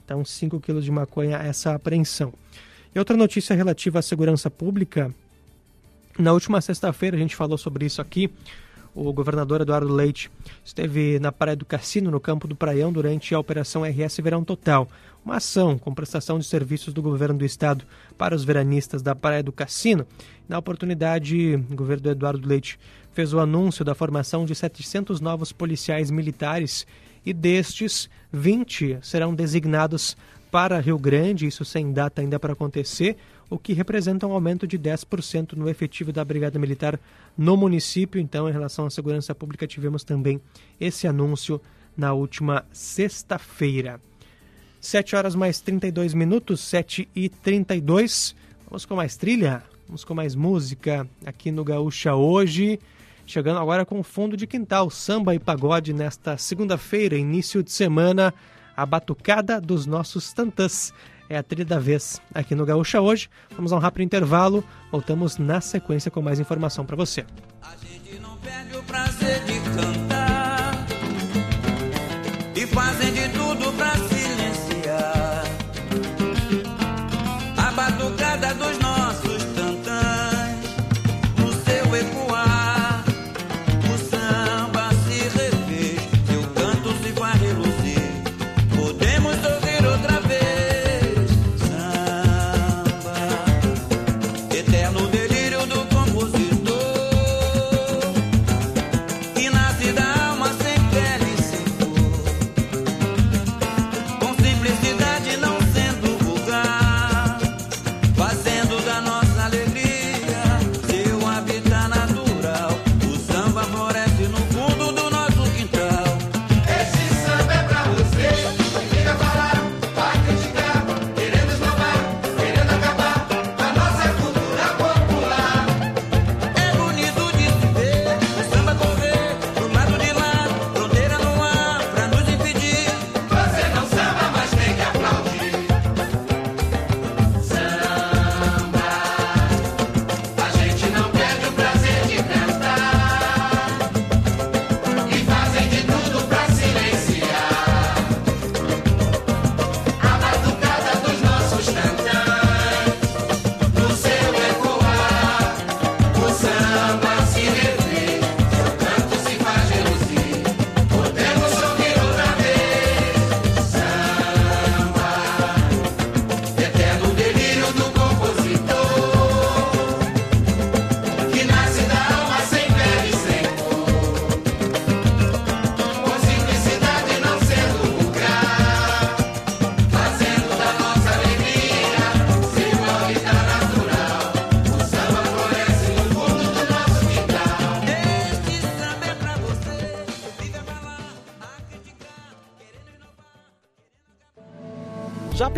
[0.04, 2.32] Então, 5 quilos de maconha, essa apreensão.
[2.94, 5.12] E outra notícia relativa à segurança pública.
[6.18, 8.30] Na última sexta-feira, a gente falou sobre isso aqui.
[8.94, 10.30] O governador Eduardo Leite
[10.64, 14.88] esteve na Praia do Cassino, no campo do Praião, durante a Operação RS Verão Total,
[15.24, 17.84] uma ação com prestação de serviços do governo do estado
[18.16, 20.06] para os veranistas da Praia do Cassino.
[20.48, 22.78] Na oportunidade, o governo do Eduardo Leite
[23.12, 26.86] fez o anúncio da formação de 700 novos policiais militares
[27.26, 30.16] e destes, 20 serão designados
[30.52, 33.16] para Rio Grande, isso sem data ainda para acontecer,
[33.48, 36.98] o que representa um aumento de 10% no efetivo da Brigada Militar
[37.36, 38.20] no município.
[38.20, 40.40] Então, em relação à segurança pública, tivemos também
[40.80, 41.60] esse anúncio
[41.96, 44.00] na última sexta-feira.
[44.80, 48.34] 7 horas mais 32 minutos, 7 e 32.
[48.68, 52.78] Vamos com mais trilha, vamos com mais música aqui no Gaúcha hoje.
[53.26, 58.34] Chegando agora com fundo de quintal, samba e pagode nesta segunda-feira, início de semana,
[58.76, 60.92] a batucada dos nossos tantãs.
[61.28, 63.28] É a trilha da vez aqui no Gaúcha hoje.
[63.56, 67.24] Vamos a um rápido intervalo, voltamos na sequência com mais informação para você.
[68.42, 70.86] perde o prazer de cantar
[72.54, 73.33] e fazem de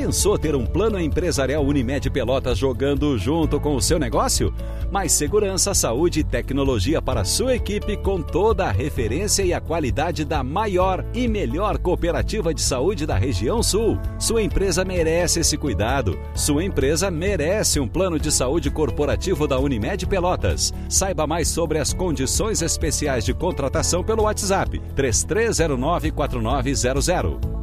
[0.06, 4.54] pensou ter um plano empresarial Unimed Pelotas jogando junto com o seu negócio?
[4.88, 10.24] Mais segurança, saúde e tecnologia para sua equipe com toda a referência e a qualidade
[10.24, 13.98] da maior e melhor cooperativa de saúde da região sul.
[14.16, 16.16] Sua empresa merece esse cuidado.
[16.36, 20.72] Sua empresa merece um plano de saúde corporativo da Unimed Pelotas.
[20.88, 27.55] Saiba mais sobre as condições especiais de contratação pelo WhatsApp 3309 4900.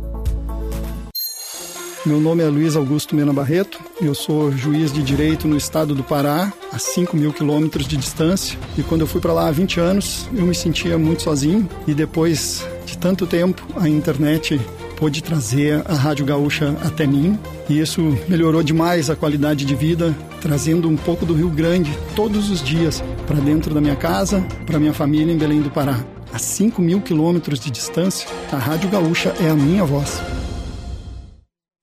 [2.05, 6.03] Meu nome é Luiz Augusto Mena Barreto, eu sou juiz de direito no estado do
[6.03, 8.59] Pará, a 5 mil quilômetros de distância.
[8.77, 11.67] E quando eu fui para lá há 20 anos, eu me sentia muito sozinho.
[11.87, 14.59] E depois de tanto tempo, a internet
[14.97, 17.39] pôde trazer a Rádio Gaúcha até mim.
[17.69, 22.49] E isso melhorou demais a qualidade de vida, trazendo um pouco do Rio Grande todos
[22.49, 26.03] os dias para dentro da minha casa, para minha família em Belém do Pará.
[26.33, 30.21] A 5 mil quilômetros de distância, a Rádio Gaúcha é a minha voz.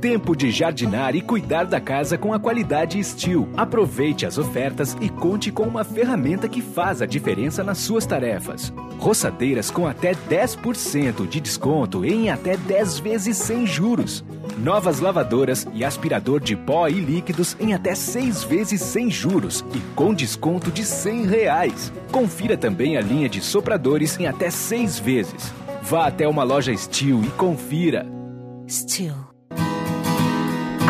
[0.00, 3.48] Tempo de jardinar e cuidar da casa com a qualidade Steel.
[3.56, 8.72] Aproveite as ofertas e conte com uma ferramenta que faz a diferença nas suas tarefas.
[8.96, 14.24] Roçadeiras com até 10% de desconto em até 10 vezes sem juros.
[14.56, 19.80] Novas lavadoras e aspirador de pó e líquidos em até 6 vezes sem juros e
[19.96, 21.92] com desconto de 100 reais.
[22.12, 25.52] Confira também a linha de sopradores em até 6 vezes.
[25.82, 28.06] Vá até uma loja Steel e confira.
[28.68, 29.27] Steel.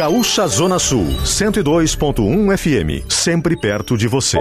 [0.00, 4.40] Gaúcha Zona Sul, 102.1 FM, sempre perto de você.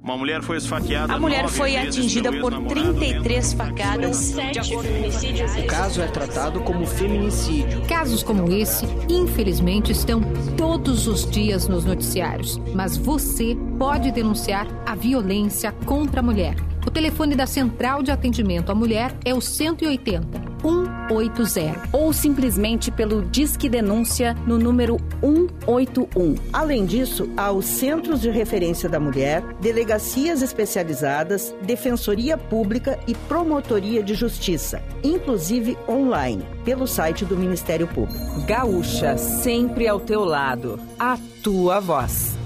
[0.00, 1.12] Uma mulher foi esfaqueada.
[1.12, 4.36] A mulher foi atingida por 33 facadas.
[4.52, 7.84] De acordo com o caso é tratado como feminicídio.
[7.88, 10.20] Casos como esse, infelizmente, estão
[10.56, 12.56] todos os dias nos noticiários.
[12.72, 16.54] Mas você pode denunciar a violência contra a mulher.
[16.86, 23.22] O telefone da Central de Atendimento à Mulher é o 180 180 ou simplesmente pelo
[23.22, 26.34] Disque Denúncia no número 181.
[26.52, 34.02] Além disso, há os Centros de Referência da Mulher, delegacias especializadas, Defensoria Pública e Promotoria
[34.02, 38.44] de Justiça, inclusive online, pelo site do Ministério Público.
[38.46, 40.80] Gaúcha, sempre ao teu lado.
[40.98, 42.36] A tua voz.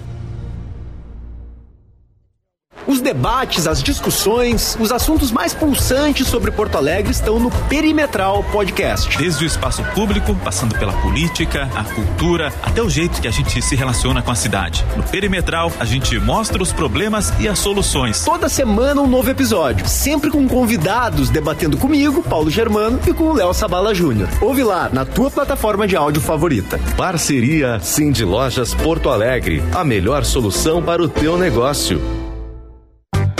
[2.86, 9.16] Os debates, as discussões, os assuntos mais pulsantes sobre Porto Alegre estão no Perimetral Podcast.
[9.18, 13.60] Desde o espaço público, passando pela política, a cultura, até o jeito que a gente
[13.60, 14.84] se relaciona com a cidade.
[14.96, 18.24] No Perimetral, a gente mostra os problemas e as soluções.
[18.24, 23.32] Toda semana um novo episódio, sempre com convidados debatendo comigo, Paulo Germano, e com o
[23.32, 24.28] Léo Sabala Júnior.
[24.40, 26.80] Ouve lá na tua plataforma de áudio favorita.
[26.96, 32.29] Parceria Cindy Lojas Porto Alegre, a melhor solução para o teu negócio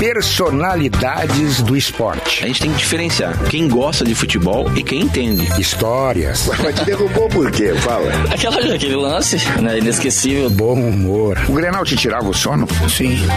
[0.01, 2.42] personalidades do esporte.
[2.42, 5.46] A gente tem que diferenciar quem gosta de futebol e quem entende.
[5.61, 6.48] Histórias.
[6.62, 7.74] Mas te derrubou por quê?
[7.74, 8.11] Fala.
[8.30, 9.76] Aquela, aquele lance, né?
[9.76, 10.48] Inesquecível.
[10.48, 11.38] Bom humor.
[11.46, 12.66] O Grenal te tirava o sono?
[12.88, 13.18] Sim.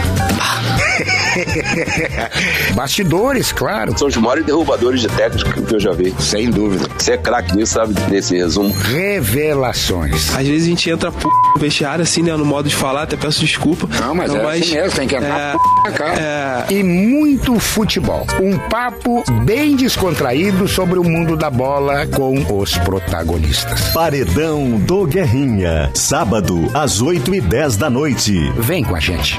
[2.74, 3.98] Bastidores, claro.
[3.98, 6.14] São os maiores derrubadores de técnico que eu já vi.
[6.18, 6.88] Sem dúvida.
[6.96, 8.72] Você é craque nisso, sabe desse resumo.
[8.72, 10.34] Revelações.
[10.34, 11.24] Às vezes a gente entra p...
[11.24, 12.34] no vestiário assim, né?
[12.34, 13.86] No modo de falar, até peço desculpa.
[14.00, 14.62] Não, mas Não, é mas...
[14.62, 15.52] assim mesmo, tem que entrar é...
[15.52, 15.58] p...
[15.92, 16.14] cara.
[16.18, 18.26] É e muito futebol.
[18.40, 23.92] Um papo bem descontraído sobre o mundo da bola com os protagonistas.
[23.92, 28.52] Paredão do Guerrinha, sábado às 8 e 10 da noite.
[28.56, 29.38] Vem com a gente.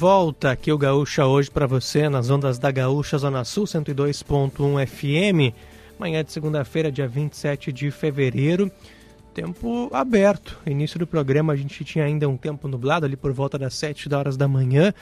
[0.00, 5.54] Volta aqui o Gaúcha hoje para você nas ondas da Gaúcha Zona Sul 102.1 FM.
[5.98, 8.72] Manhã de segunda-feira, dia 27 de fevereiro.
[9.34, 10.56] Tempo aberto.
[10.66, 14.08] Início do programa a gente tinha ainda um tempo nublado ali por volta das 7
[14.14, 14.94] horas da manhã.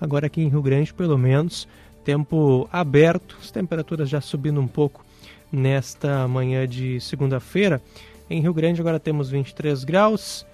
[0.00, 1.66] Agora aqui em Rio Grande, pelo menos,
[2.04, 3.36] tempo aberto.
[3.42, 5.04] As temperaturas já subindo um pouco
[5.50, 7.82] nesta manhã de segunda-feira.
[8.30, 10.46] Em Rio Grande agora temos 23 graus.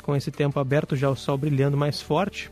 [0.00, 2.50] Com esse tempo aberto, já o sol brilhando mais forte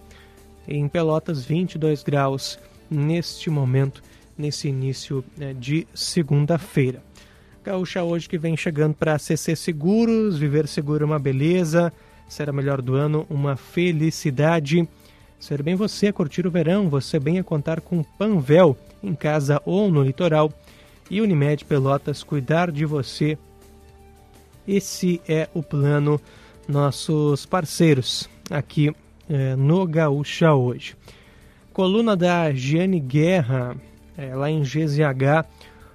[0.66, 2.58] em Pelotas 22 graus
[2.90, 4.02] neste momento,
[4.36, 7.02] nesse início né, de segunda-feira.
[7.64, 11.92] Gaúcha hoje que vem chegando para CC Seguros, viver seguro é uma beleza,
[12.28, 14.88] ser a melhor do ano, uma felicidade.
[15.38, 19.90] Ser bem você curtir o verão, você bem a contar com Panvel em casa ou
[19.90, 20.52] no litoral.
[21.10, 23.36] E Unimed Pelotas cuidar de você.
[24.66, 26.20] Esse é o plano
[26.68, 28.94] nossos parceiros aqui
[29.32, 30.94] é, no Gaúcha hoje.
[31.72, 33.74] Coluna da Giane Guerra,
[34.16, 35.46] é, lá em GZH,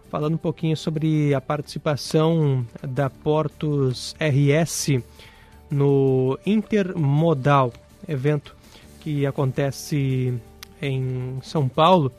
[0.09, 5.03] falando um pouquinho sobre a participação da Portos RS
[5.69, 7.71] no Intermodal,
[8.07, 8.55] evento
[9.01, 10.33] que acontece
[10.81, 12.11] em São Paulo,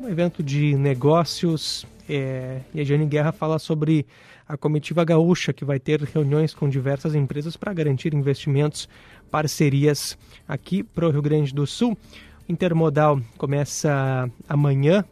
[0.00, 1.84] um evento de negócios.
[2.08, 4.06] É, e a Jane Guerra fala sobre
[4.48, 8.88] a comitiva gaúcha, que vai ter reuniões com diversas empresas para garantir investimentos
[9.30, 10.16] parcerias
[10.46, 11.96] aqui para o Rio Grande do Sul.
[12.48, 15.04] Intermodal começa amanhã,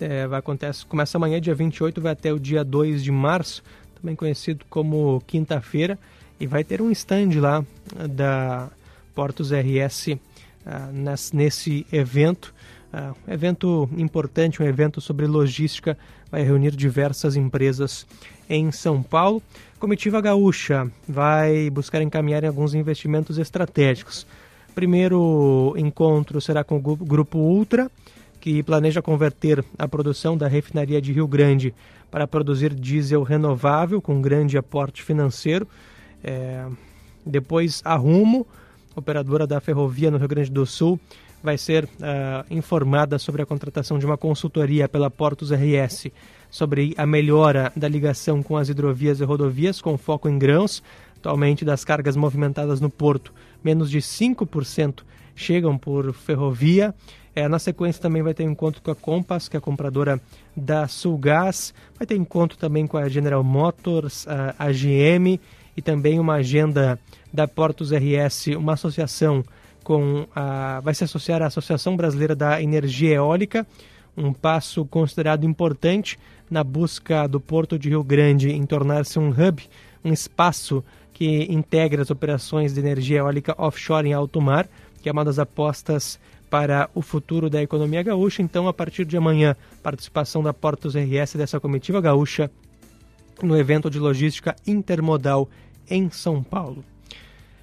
[0.00, 3.62] é, vai acontece, começa amanhã, dia 28, vai até o dia 2 de março,
[4.00, 5.98] também conhecido como quinta-feira,
[6.38, 7.64] e vai ter um stand lá
[8.10, 8.68] da
[9.14, 10.18] Portos RS
[10.66, 10.90] ah,
[11.32, 12.52] nesse evento.
[12.92, 15.98] Uh, evento importante, um evento sobre logística,
[16.30, 18.06] vai reunir diversas empresas
[18.48, 19.42] em São Paulo.
[19.78, 24.26] Comitiva Gaúcha vai buscar encaminhar alguns investimentos estratégicos.
[24.74, 27.90] Primeiro encontro será com o Grupo Ultra,
[28.40, 31.74] que planeja converter a produção da refinaria de Rio Grande
[32.10, 35.66] para produzir diesel renovável com grande aporte financeiro.
[36.22, 36.66] É...
[37.24, 38.46] Depois, a Rumo,
[38.94, 40.98] operadora da ferrovia no Rio Grande do Sul,
[41.42, 41.88] vai ser uh,
[42.50, 46.08] informada sobre a contratação de uma consultoria pela Portos RS
[46.50, 50.82] sobre a melhora da ligação com as hidrovias e rodovias, com foco em grãos.
[51.16, 53.32] Atualmente, das cargas movimentadas no porto,
[53.62, 55.02] menos de 5%
[55.34, 56.94] chegam por ferrovia.
[57.34, 60.20] É, na sequência também vai ter encontro com a Compass, que é a compradora
[60.56, 61.74] da Sulgás.
[61.98, 65.38] Vai ter encontro também com a General Motors, a, a GM
[65.76, 66.98] e também uma agenda
[67.30, 69.44] da Portos RS, uma associação
[69.84, 73.66] com a, vai se associar à Associação Brasileira da Energia Eólica,
[74.16, 76.18] um passo considerado importante
[76.50, 79.62] na busca do Porto de Rio Grande em tornar-se um hub,
[80.04, 84.68] um espaço que integra as operações de energia eólica offshore em alto mar,
[85.02, 86.18] que é uma das apostas
[86.50, 88.42] para o futuro da economia gaúcha.
[88.42, 92.50] Então, a partir de amanhã, participação da Portos RS dessa comitiva gaúcha
[93.42, 95.48] no evento de logística intermodal
[95.88, 96.84] em São Paulo.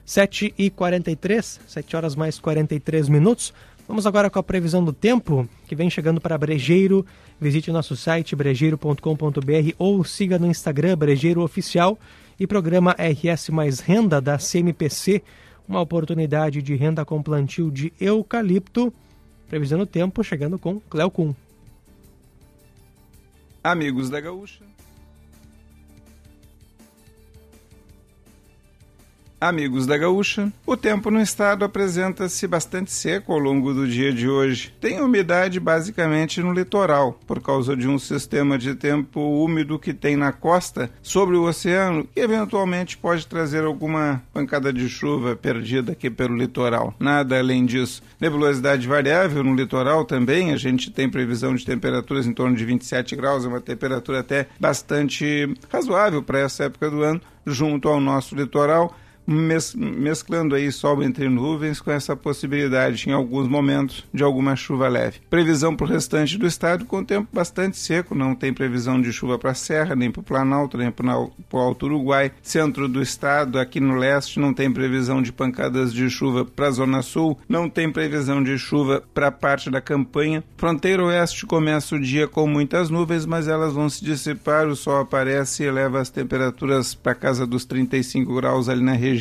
[0.05, 3.53] 7h43, 7 horas mais 43 minutos.
[3.87, 7.05] Vamos agora com a previsão do tempo que vem chegando para Brejeiro.
[7.39, 11.99] Visite nosso site brejeiro.com.br ou siga no Instagram Brejeiro Oficial
[12.39, 15.21] e programa RS Mais Renda da CMPC,
[15.67, 18.93] uma oportunidade de renda com plantio de eucalipto.
[19.49, 21.33] Previsão do tempo chegando com Cleo Kuhn.
[23.63, 24.72] Amigos da Gaúcha.
[29.43, 34.29] Amigos da Gaúcha, o tempo no estado apresenta-se bastante seco ao longo do dia de
[34.29, 34.73] hoje.
[34.79, 40.15] Tem umidade basicamente no litoral, por causa de um sistema de tempo úmido que tem
[40.15, 46.09] na costa sobre o oceano e eventualmente pode trazer alguma pancada de chuva perdida aqui
[46.09, 46.95] pelo litoral.
[46.97, 48.01] Nada além disso.
[48.21, 53.13] Nebulosidade variável no litoral também, a gente tem previsão de temperaturas em torno de 27
[53.17, 58.35] graus, é uma temperatura até bastante razoável para essa época do ano, junto ao nosso
[58.35, 64.55] litoral mes mesclando aí sol entre nuvens com essa possibilidade em alguns momentos de alguma
[64.55, 65.19] chuva leve.
[65.29, 69.37] Previsão para o restante do estado com tempo bastante seco, não tem previsão de chuva
[69.39, 72.31] para a Serra, nem para o Planalto, nem para o Alto Uruguai.
[72.41, 76.71] Centro do estado, aqui no leste, não tem previsão de pancadas de chuva para a
[76.71, 80.43] Zona Sul, não tem previsão de chuva para parte da campanha.
[80.57, 85.01] Fronteira oeste começa o dia com muitas nuvens, mas elas vão se dissipar, o sol
[85.01, 89.12] aparece e eleva as temperaturas para casa dos 35 graus ali na região.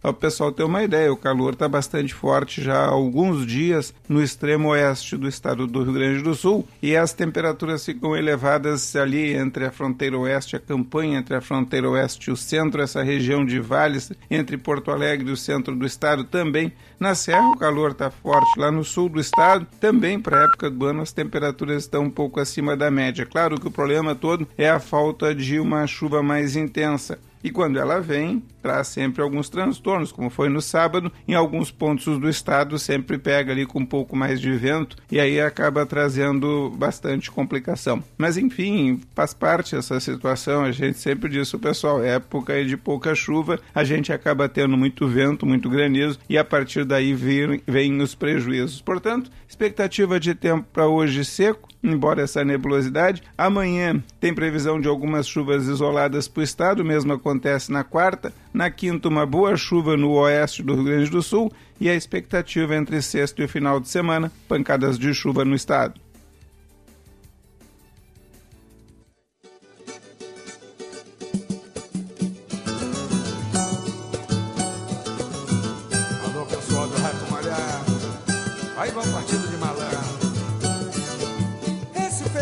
[0.00, 3.94] Para o pessoal ter uma ideia, o calor está bastante forte já há alguns dias
[4.08, 8.94] no extremo oeste do estado do Rio Grande do Sul e as temperaturas ficam elevadas
[8.96, 13.02] ali entre a fronteira oeste a campanha, entre a fronteira oeste e o centro, essa
[13.02, 16.72] região de vales, entre Porto Alegre e o centro do estado também.
[16.98, 20.70] Na Serra o calor está forte, lá no sul do estado também para a época
[20.70, 23.26] do ano as temperaturas estão um pouco acima da média.
[23.26, 27.18] Claro que o problema todo é a falta de uma chuva mais intensa.
[27.42, 32.18] E quando ela vem, traz sempre alguns transtornos, como foi no sábado, em alguns pontos
[32.18, 36.70] do estado sempre pega ali com um pouco mais de vento e aí acaba trazendo
[36.76, 38.02] bastante complicação.
[38.18, 43.60] Mas enfim, faz parte essa situação, a gente sempre diz pessoal, época de pouca chuva,
[43.74, 48.14] a gente acaba tendo muito vento, muito granizo e a partir daí vem, vem os
[48.14, 48.80] prejuízos.
[48.80, 53.22] Portanto, expectativa de tempo para hoje seco, embora essa nebulosidade.
[53.36, 58.32] Amanhã tem previsão de algumas chuvas isoladas para o estado, mesmo acontece na quarta.
[58.52, 62.74] Na quinta, uma boa chuva no oeste do Rio Grande do Sul e a expectativa
[62.74, 66.00] entre sexto e final de semana, pancadas de chuva no estado.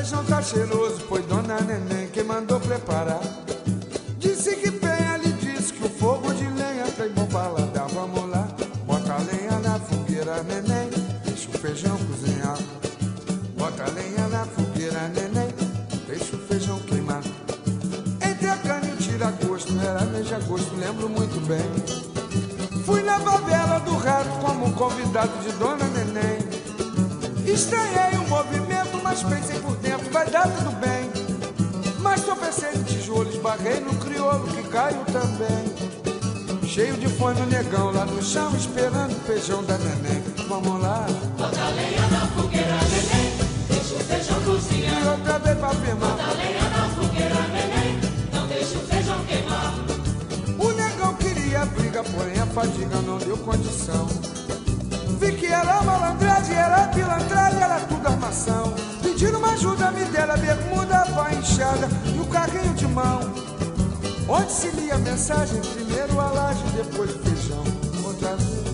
[0.09, 3.21] Feijão tá cheiroso, foi Dona Neném que mandou preparar.
[11.59, 12.57] Feijão cozinhar.
[13.57, 15.53] Bota a lenha na fogueira, neném.
[16.07, 17.23] Deixa o feijão queimar.
[18.23, 22.85] Entre a carne e o tira-gosto, era mês de agosto, lembro muito bem.
[22.85, 26.39] Fui na favela do rato como convidado de Dona Neném.
[27.45, 31.11] Estranhei o movimento, mas pensei por dentro, vai dar tudo bem.
[31.99, 36.69] Mas tropecei no tijolo, esbarrei no crioulo que caiu também.
[36.69, 40.38] Cheio de fome o negão lá no chão, esperando o feijão da neném.
[40.49, 41.07] Vamos lá.
[41.37, 43.33] Bota a lenha na fogueira, neném.
[43.69, 45.03] Deixa o feijão cozinhar.
[45.03, 46.11] E outra vez pra afirmar.
[46.11, 48.01] Bota a lenha na fogueira, neném.
[48.33, 49.75] Não deixa o feijão queimar.
[50.59, 54.07] O negão queria briga, porém a fadiga não deu condição.
[55.21, 58.73] Vi que era malandragem, era pilantragem, era tudo armação.
[59.03, 63.21] Pedindo uma ajuda, me deram a bermuda, a enxada e o carrinho de mão.
[64.27, 67.65] Onde se lia a mensagem, primeiro a laje, depois o feijão.
[68.03, 68.68] Outra vez.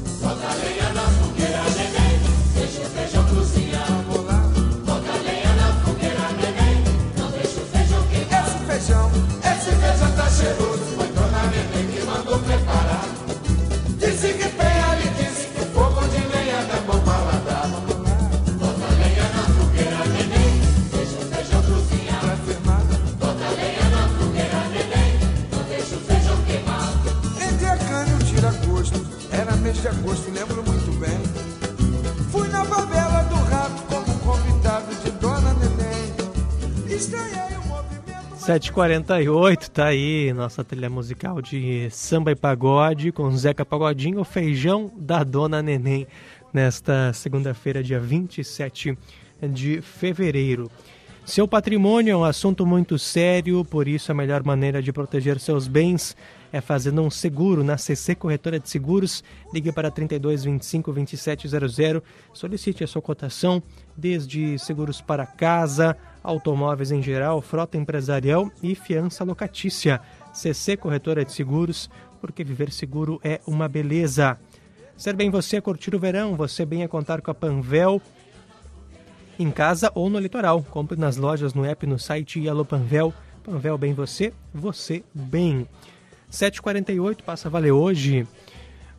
[38.55, 44.93] 7h48, tá aí nossa trilha musical de samba e pagode com Zeca Pagodinho, o feijão
[44.97, 46.07] da Dona Neném,
[46.53, 48.97] nesta segunda-feira, dia 27
[49.51, 50.71] de fevereiro.
[51.25, 55.67] Seu patrimônio é um assunto muito sério, por isso a melhor maneira de proteger seus
[55.67, 56.17] bens
[56.53, 59.25] é fazendo um seguro na CC Corretora de Seguros.
[59.53, 62.03] Ligue para 32 25 2700,
[62.33, 63.61] solicite a sua cotação,
[63.97, 70.01] desde seguros para casa, automóveis em geral, frota empresarial e fiança locatícia.
[70.33, 74.39] CC Corretora de Seguros, porque viver seguro é uma beleza.
[74.97, 78.01] Ser bem você é curtir o verão, você bem é contar com a Panvel
[79.39, 80.63] em casa ou no litoral.
[80.63, 83.13] Compre nas lojas, no app, no site e Alô Panvel.
[83.43, 85.69] Panvel bem você, você bem.
[86.31, 88.27] 7h48 passa a valer hoje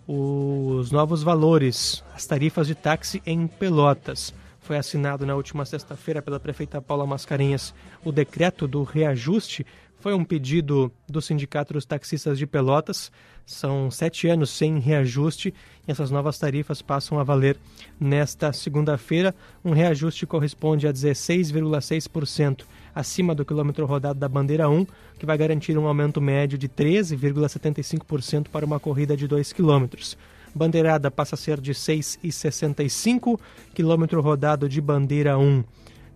[0.07, 4.34] os novos valores, as tarifas de táxi em Pelotas.
[4.66, 7.72] Foi assinado na última sexta-feira pela prefeita Paula Mascarenhas
[8.03, 9.63] o decreto do reajuste.
[9.99, 13.11] Foi um pedido do Sindicato dos Taxistas de Pelotas.
[13.45, 15.53] São sete anos sem reajuste
[15.88, 17.59] e essas novas tarifas passam a valer
[17.99, 19.36] nesta segunda-feira.
[19.63, 22.63] Um reajuste corresponde a 16,6%
[22.95, 24.84] acima do quilômetro rodado da bandeira 1,
[25.20, 30.18] que vai garantir um aumento médio de 13,75% para uma corrida de 2 quilômetros.
[30.55, 33.37] Bandeirada passa a ser de 6,65,
[33.73, 35.65] quilômetro rodado de bandeira 1 R$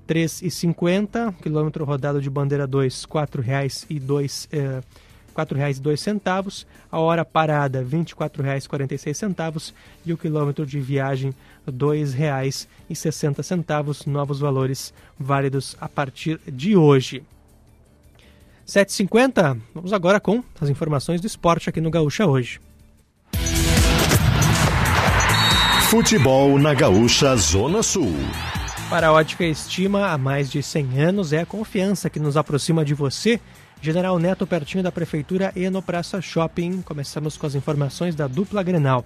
[0.08, 4.48] 3,50, quilômetro rodado de bandeira 2, R$ 4,02.
[4.52, 4.82] Eh,
[5.36, 9.74] R$ 4,02, a hora parada R$ 24,46
[10.06, 11.30] e o quilômetro de viagem
[11.66, 17.24] R$ 2,60, novos valores válidos a partir de hoje.
[18.68, 22.60] 7h50, vamos agora com as informações do esporte aqui no Gaúcha hoje.
[25.90, 28.14] Futebol na Gaúcha Zona Sul.
[28.92, 32.86] Para a Ótica Estima, há mais de 100 anos, é a confiança que nos aproxima
[32.86, 33.40] de você
[33.82, 36.84] General Neto pertinho da Prefeitura e no Praça Shopping.
[36.84, 39.04] Começamos com as informações da dupla Grenal.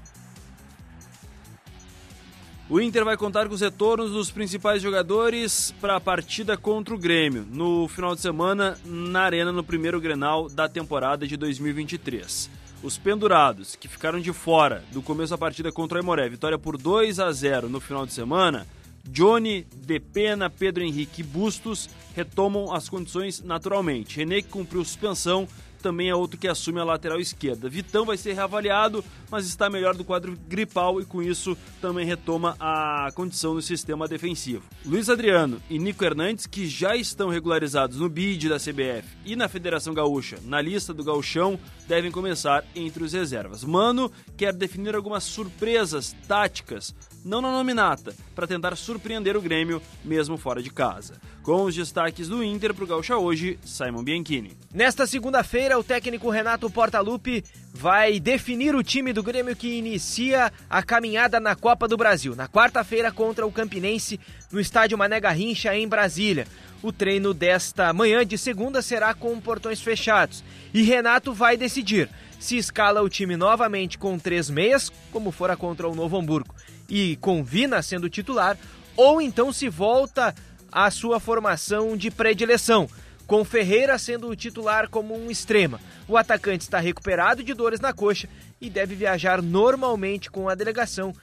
[2.73, 6.97] O Inter vai contar com os retornos dos principais jogadores para a partida contra o
[6.97, 12.49] Grêmio, no final de semana, na Arena, no primeiro Grenal da temporada de 2023.
[12.81, 16.75] Os pendurados, que ficaram de fora do começo da partida contra o Aimoré, vitória por
[16.75, 18.65] 2 a 0 no final de semana,
[19.03, 24.17] Johnny, Depena, Pedro Henrique e Bustos retomam as condições naturalmente.
[24.17, 25.47] René, que cumpriu suspensão,
[25.83, 27.69] também é outro que assume a lateral esquerda.
[27.69, 32.55] Vitão vai ser reavaliado, mas está melhor do quadro gripal e com isso também retoma
[32.57, 34.63] a condição no sistema defensivo.
[34.85, 39.49] Luiz Adriano e Nico Hernandes, que já estão regularizados no BID da CBF e na
[39.49, 43.63] Federação Gaúcha, na lista do gauchão, devem começar entre os reservas.
[43.63, 50.37] Mano quer definir algumas surpresas táticas não na nominata, para tentar surpreender o Grêmio, mesmo
[50.37, 51.19] fora de casa.
[51.41, 54.57] Com os destaques do Inter para o Gaúcha hoje, Simon Bianchini.
[54.73, 57.43] Nesta segunda-feira, o técnico Renato Portaluppi
[57.73, 62.47] vai definir o time do Grêmio que inicia a caminhada na Copa do Brasil, na
[62.47, 64.19] quarta-feira contra o Campinense,
[64.51, 66.47] no estádio Mané Garrincha, em Brasília.
[66.81, 70.43] O treino desta manhã de segunda será com portões fechados
[70.73, 72.09] e Renato vai decidir
[72.39, 76.53] se escala o time novamente com três meias, como fora contra o Novo Hamburgo,
[76.89, 78.57] e com Vina sendo titular,
[78.97, 80.35] ou então se volta
[80.69, 82.89] à sua formação de predileção,
[83.27, 85.79] com Ferreira sendo o titular como um extrema.
[86.07, 88.27] O atacante está recuperado de dores na coxa
[88.59, 91.13] e deve viajar normalmente com a delegação,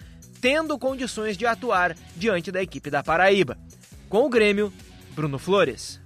[0.40, 3.59] tendo condições de atuar diante da equipe da Paraíba.
[4.09, 4.72] Com o Grêmio,
[5.14, 6.01] Bruno Flores.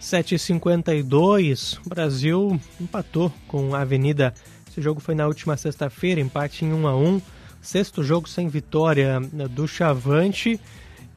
[0.00, 4.32] 7h52, o Brasil empatou com a Avenida
[4.78, 7.20] esse jogo foi na última sexta-feira, empate em 1 a 1
[7.60, 10.60] Sexto jogo sem vitória né, do Chavante.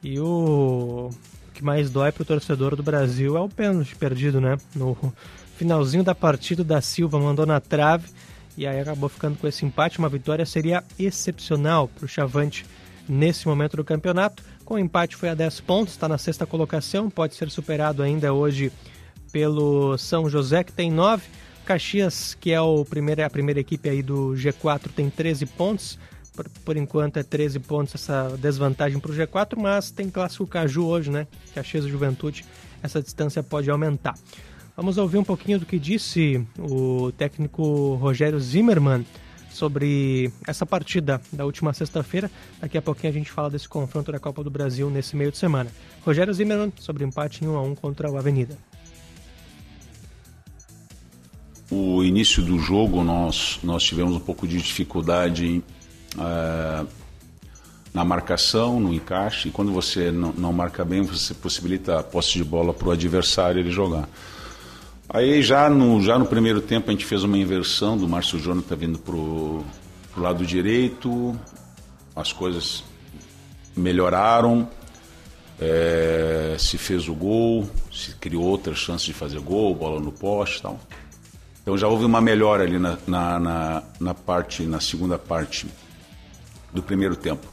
[0.02, 1.10] E o
[1.62, 4.58] que mais dói para o torcedor do Brasil é o pênalti perdido, né?
[4.74, 4.96] No
[5.56, 8.08] finalzinho da partida, da Silva mandou na trave
[8.58, 10.00] e aí acabou ficando com esse empate.
[10.00, 12.66] Uma vitória seria excepcional para o Chavante
[13.08, 14.42] nesse momento do campeonato.
[14.64, 18.32] Com o empate foi a 10 pontos, está na sexta colocação, pode ser superado ainda
[18.32, 18.72] hoje
[19.30, 21.22] pelo São José, que tem 9.
[21.64, 25.96] Caxias, que é o primeiro, a primeira equipe aí do G4, tem 13 pontos.
[26.34, 30.86] Por, por enquanto é 13 pontos essa desvantagem para o G4, mas tem clássico Caju
[30.86, 31.26] hoje, né?
[31.54, 32.44] Caxias e Juventude,
[32.82, 34.14] essa distância pode aumentar.
[34.74, 39.04] Vamos ouvir um pouquinho do que disse o técnico Rogério Zimmermann
[39.50, 42.30] sobre essa partida da última sexta-feira.
[42.58, 45.36] Daqui a pouquinho a gente fala desse confronto da Copa do Brasil nesse meio de
[45.36, 45.70] semana.
[46.02, 48.56] Rogério Zimmermann sobre empate em 1 a 1 contra o Avenida
[51.72, 55.62] o início do jogo nós, nós tivemos um pouco de dificuldade
[56.18, 56.86] é,
[57.92, 62.32] na marcação, no encaixe, e quando você não, não, marca bem, você possibilita a posse
[62.32, 64.08] de bola para o adversário ele jogar.
[65.08, 68.76] Aí já no, já no primeiro tempo a gente fez uma inversão do Márcio Jonathan
[68.76, 69.64] vindo para o
[70.16, 71.38] lado direito,
[72.16, 72.82] as coisas
[73.76, 74.68] melhoraram,
[75.60, 80.58] é, se fez o gol, se criou outras chances de fazer gol, bola no poste
[80.58, 80.80] e tal.
[81.62, 85.66] Então já houve uma melhora ali na, na, na, na, parte, na segunda parte
[86.72, 87.46] do primeiro tempo.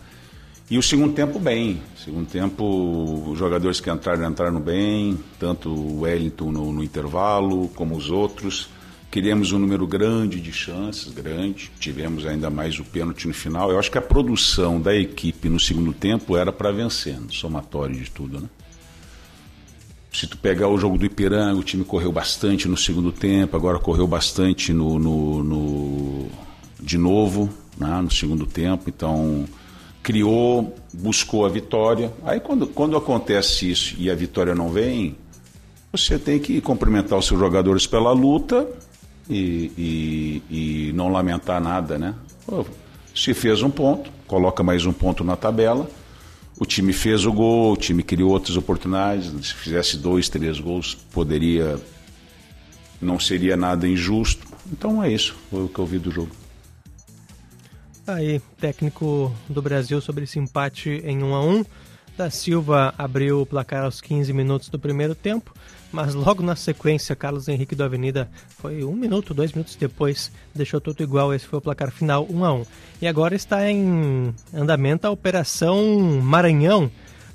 [0.69, 1.81] E o segundo tempo bem.
[2.03, 7.95] Segundo tempo, os jogadores que entraram entraram bem, tanto o Wellington no, no intervalo, como
[7.95, 8.69] os outros.
[9.09, 11.71] Queríamos um número grande de chances, grande.
[11.79, 13.71] Tivemos ainda mais o pênalti no final.
[13.71, 18.11] Eu acho que a produção da equipe no segundo tempo era para vencer, somatório de
[18.11, 18.47] tudo, né?
[20.13, 23.79] Se tu pegar o jogo do Ipiranga, o time correu bastante no segundo tempo, agora
[23.79, 26.27] correu bastante no, no, no
[26.79, 27.49] de novo,
[27.79, 28.85] né, no segundo tempo.
[28.87, 29.45] Então
[30.03, 32.11] criou, buscou a vitória.
[32.23, 35.15] Aí quando, quando acontece isso e a vitória não vem,
[35.91, 38.67] você tem que cumprimentar os seus jogadores pela luta
[39.29, 42.15] e, e, e não lamentar nada, né?
[43.15, 45.89] Se fez um ponto, coloca mais um ponto na tabela
[46.59, 49.31] o time fez o gol, o time criou outras oportunidades.
[49.47, 51.79] Se fizesse dois, três gols, poderia.
[53.01, 54.45] Não seria nada injusto.
[54.69, 56.31] Então é isso, foi o que eu vi do jogo.
[58.09, 61.65] Aí, técnico do Brasil sobre esse empate em 1 a 1
[62.17, 65.53] Da Silva abriu o placar aos 15 minutos do primeiro tempo,
[65.91, 70.81] mas logo na sequência, Carlos Henrique do Avenida foi um minuto, dois minutos depois, deixou
[70.81, 71.31] tudo igual.
[71.35, 72.65] Esse foi o placar final 1 a 1
[73.03, 76.89] E agora está em andamento a Operação Maranhão.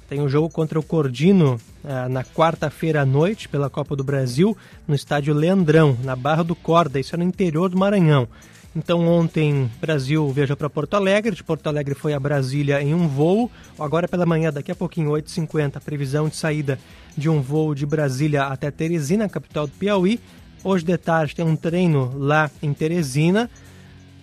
[0.09, 4.57] Tem um jogo contra o Cordino ah, na quarta-feira à noite pela Copa do Brasil,
[4.89, 8.29] no estádio Leandrão, na Barra do Corda, isso é no interior do Maranhão.
[8.77, 13.07] Então ontem Brasil viajou para Porto Alegre, de Porto Alegre foi a Brasília em um
[13.07, 13.49] voo.
[13.79, 16.79] Agora pela manhã, daqui a pouquinho, 8h50, previsão de saída
[17.17, 20.19] de um voo de Brasília até Teresina, capital do Piauí.
[20.65, 23.49] Hoje de tarde tem um treino lá em Teresina.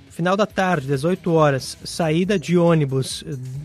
[0.10, 3.24] Final da tarde, 18 horas, saída de ônibus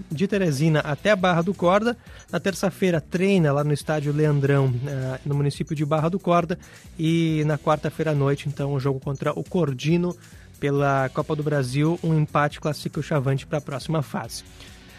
[0.08, 1.96] de Teresina até Barra do Corda.
[2.30, 6.56] Na terça-feira, treina lá no estádio Leandrão, eh, no município de Barra do Corda.
[6.96, 10.16] E na quarta-feira à noite, então, o jogo contra o Cordino
[10.58, 11.98] pela Copa do Brasil.
[12.02, 14.44] Um empate classifica o Chavante para a próxima fase.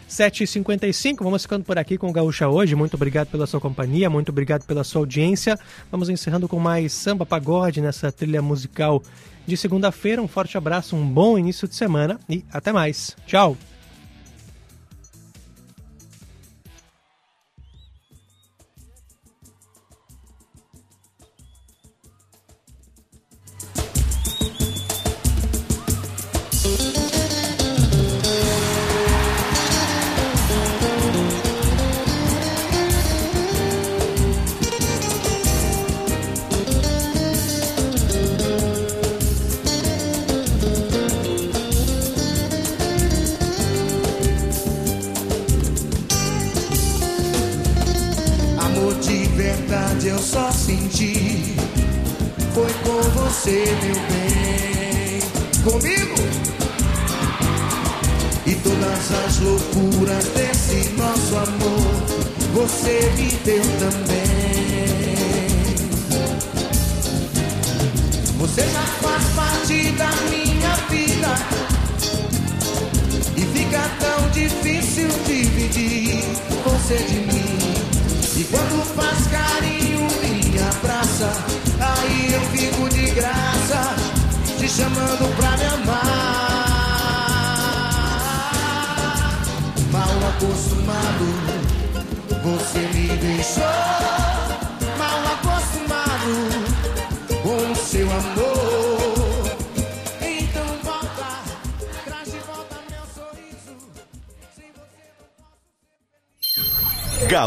[0.08, 2.74] 7h55, vamos ficando por aqui com o Gaúcha hoje.
[2.74, 5.58] Muito obrigado pela sua companhia, muito obrigado pela sua audiência.
[5.90, 9.02] Vamos encerrando com mais samba pagode nessa trilha musical
[9.46, 10.22] de segunda-feira.
[10.22, 13.14] Um forte abraço, um bom início de semana e até mais.
[13.26, 13.56] Tchau!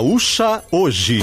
[0.01, 1.19] Gaúcha Hoje.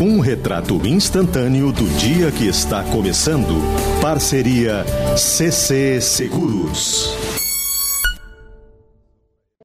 [0.00, 3.60] Um retrato instantâneo do dia que está começando.
[4.00, 4.84] Parceria
[5.16, 7.01] CC Seguros.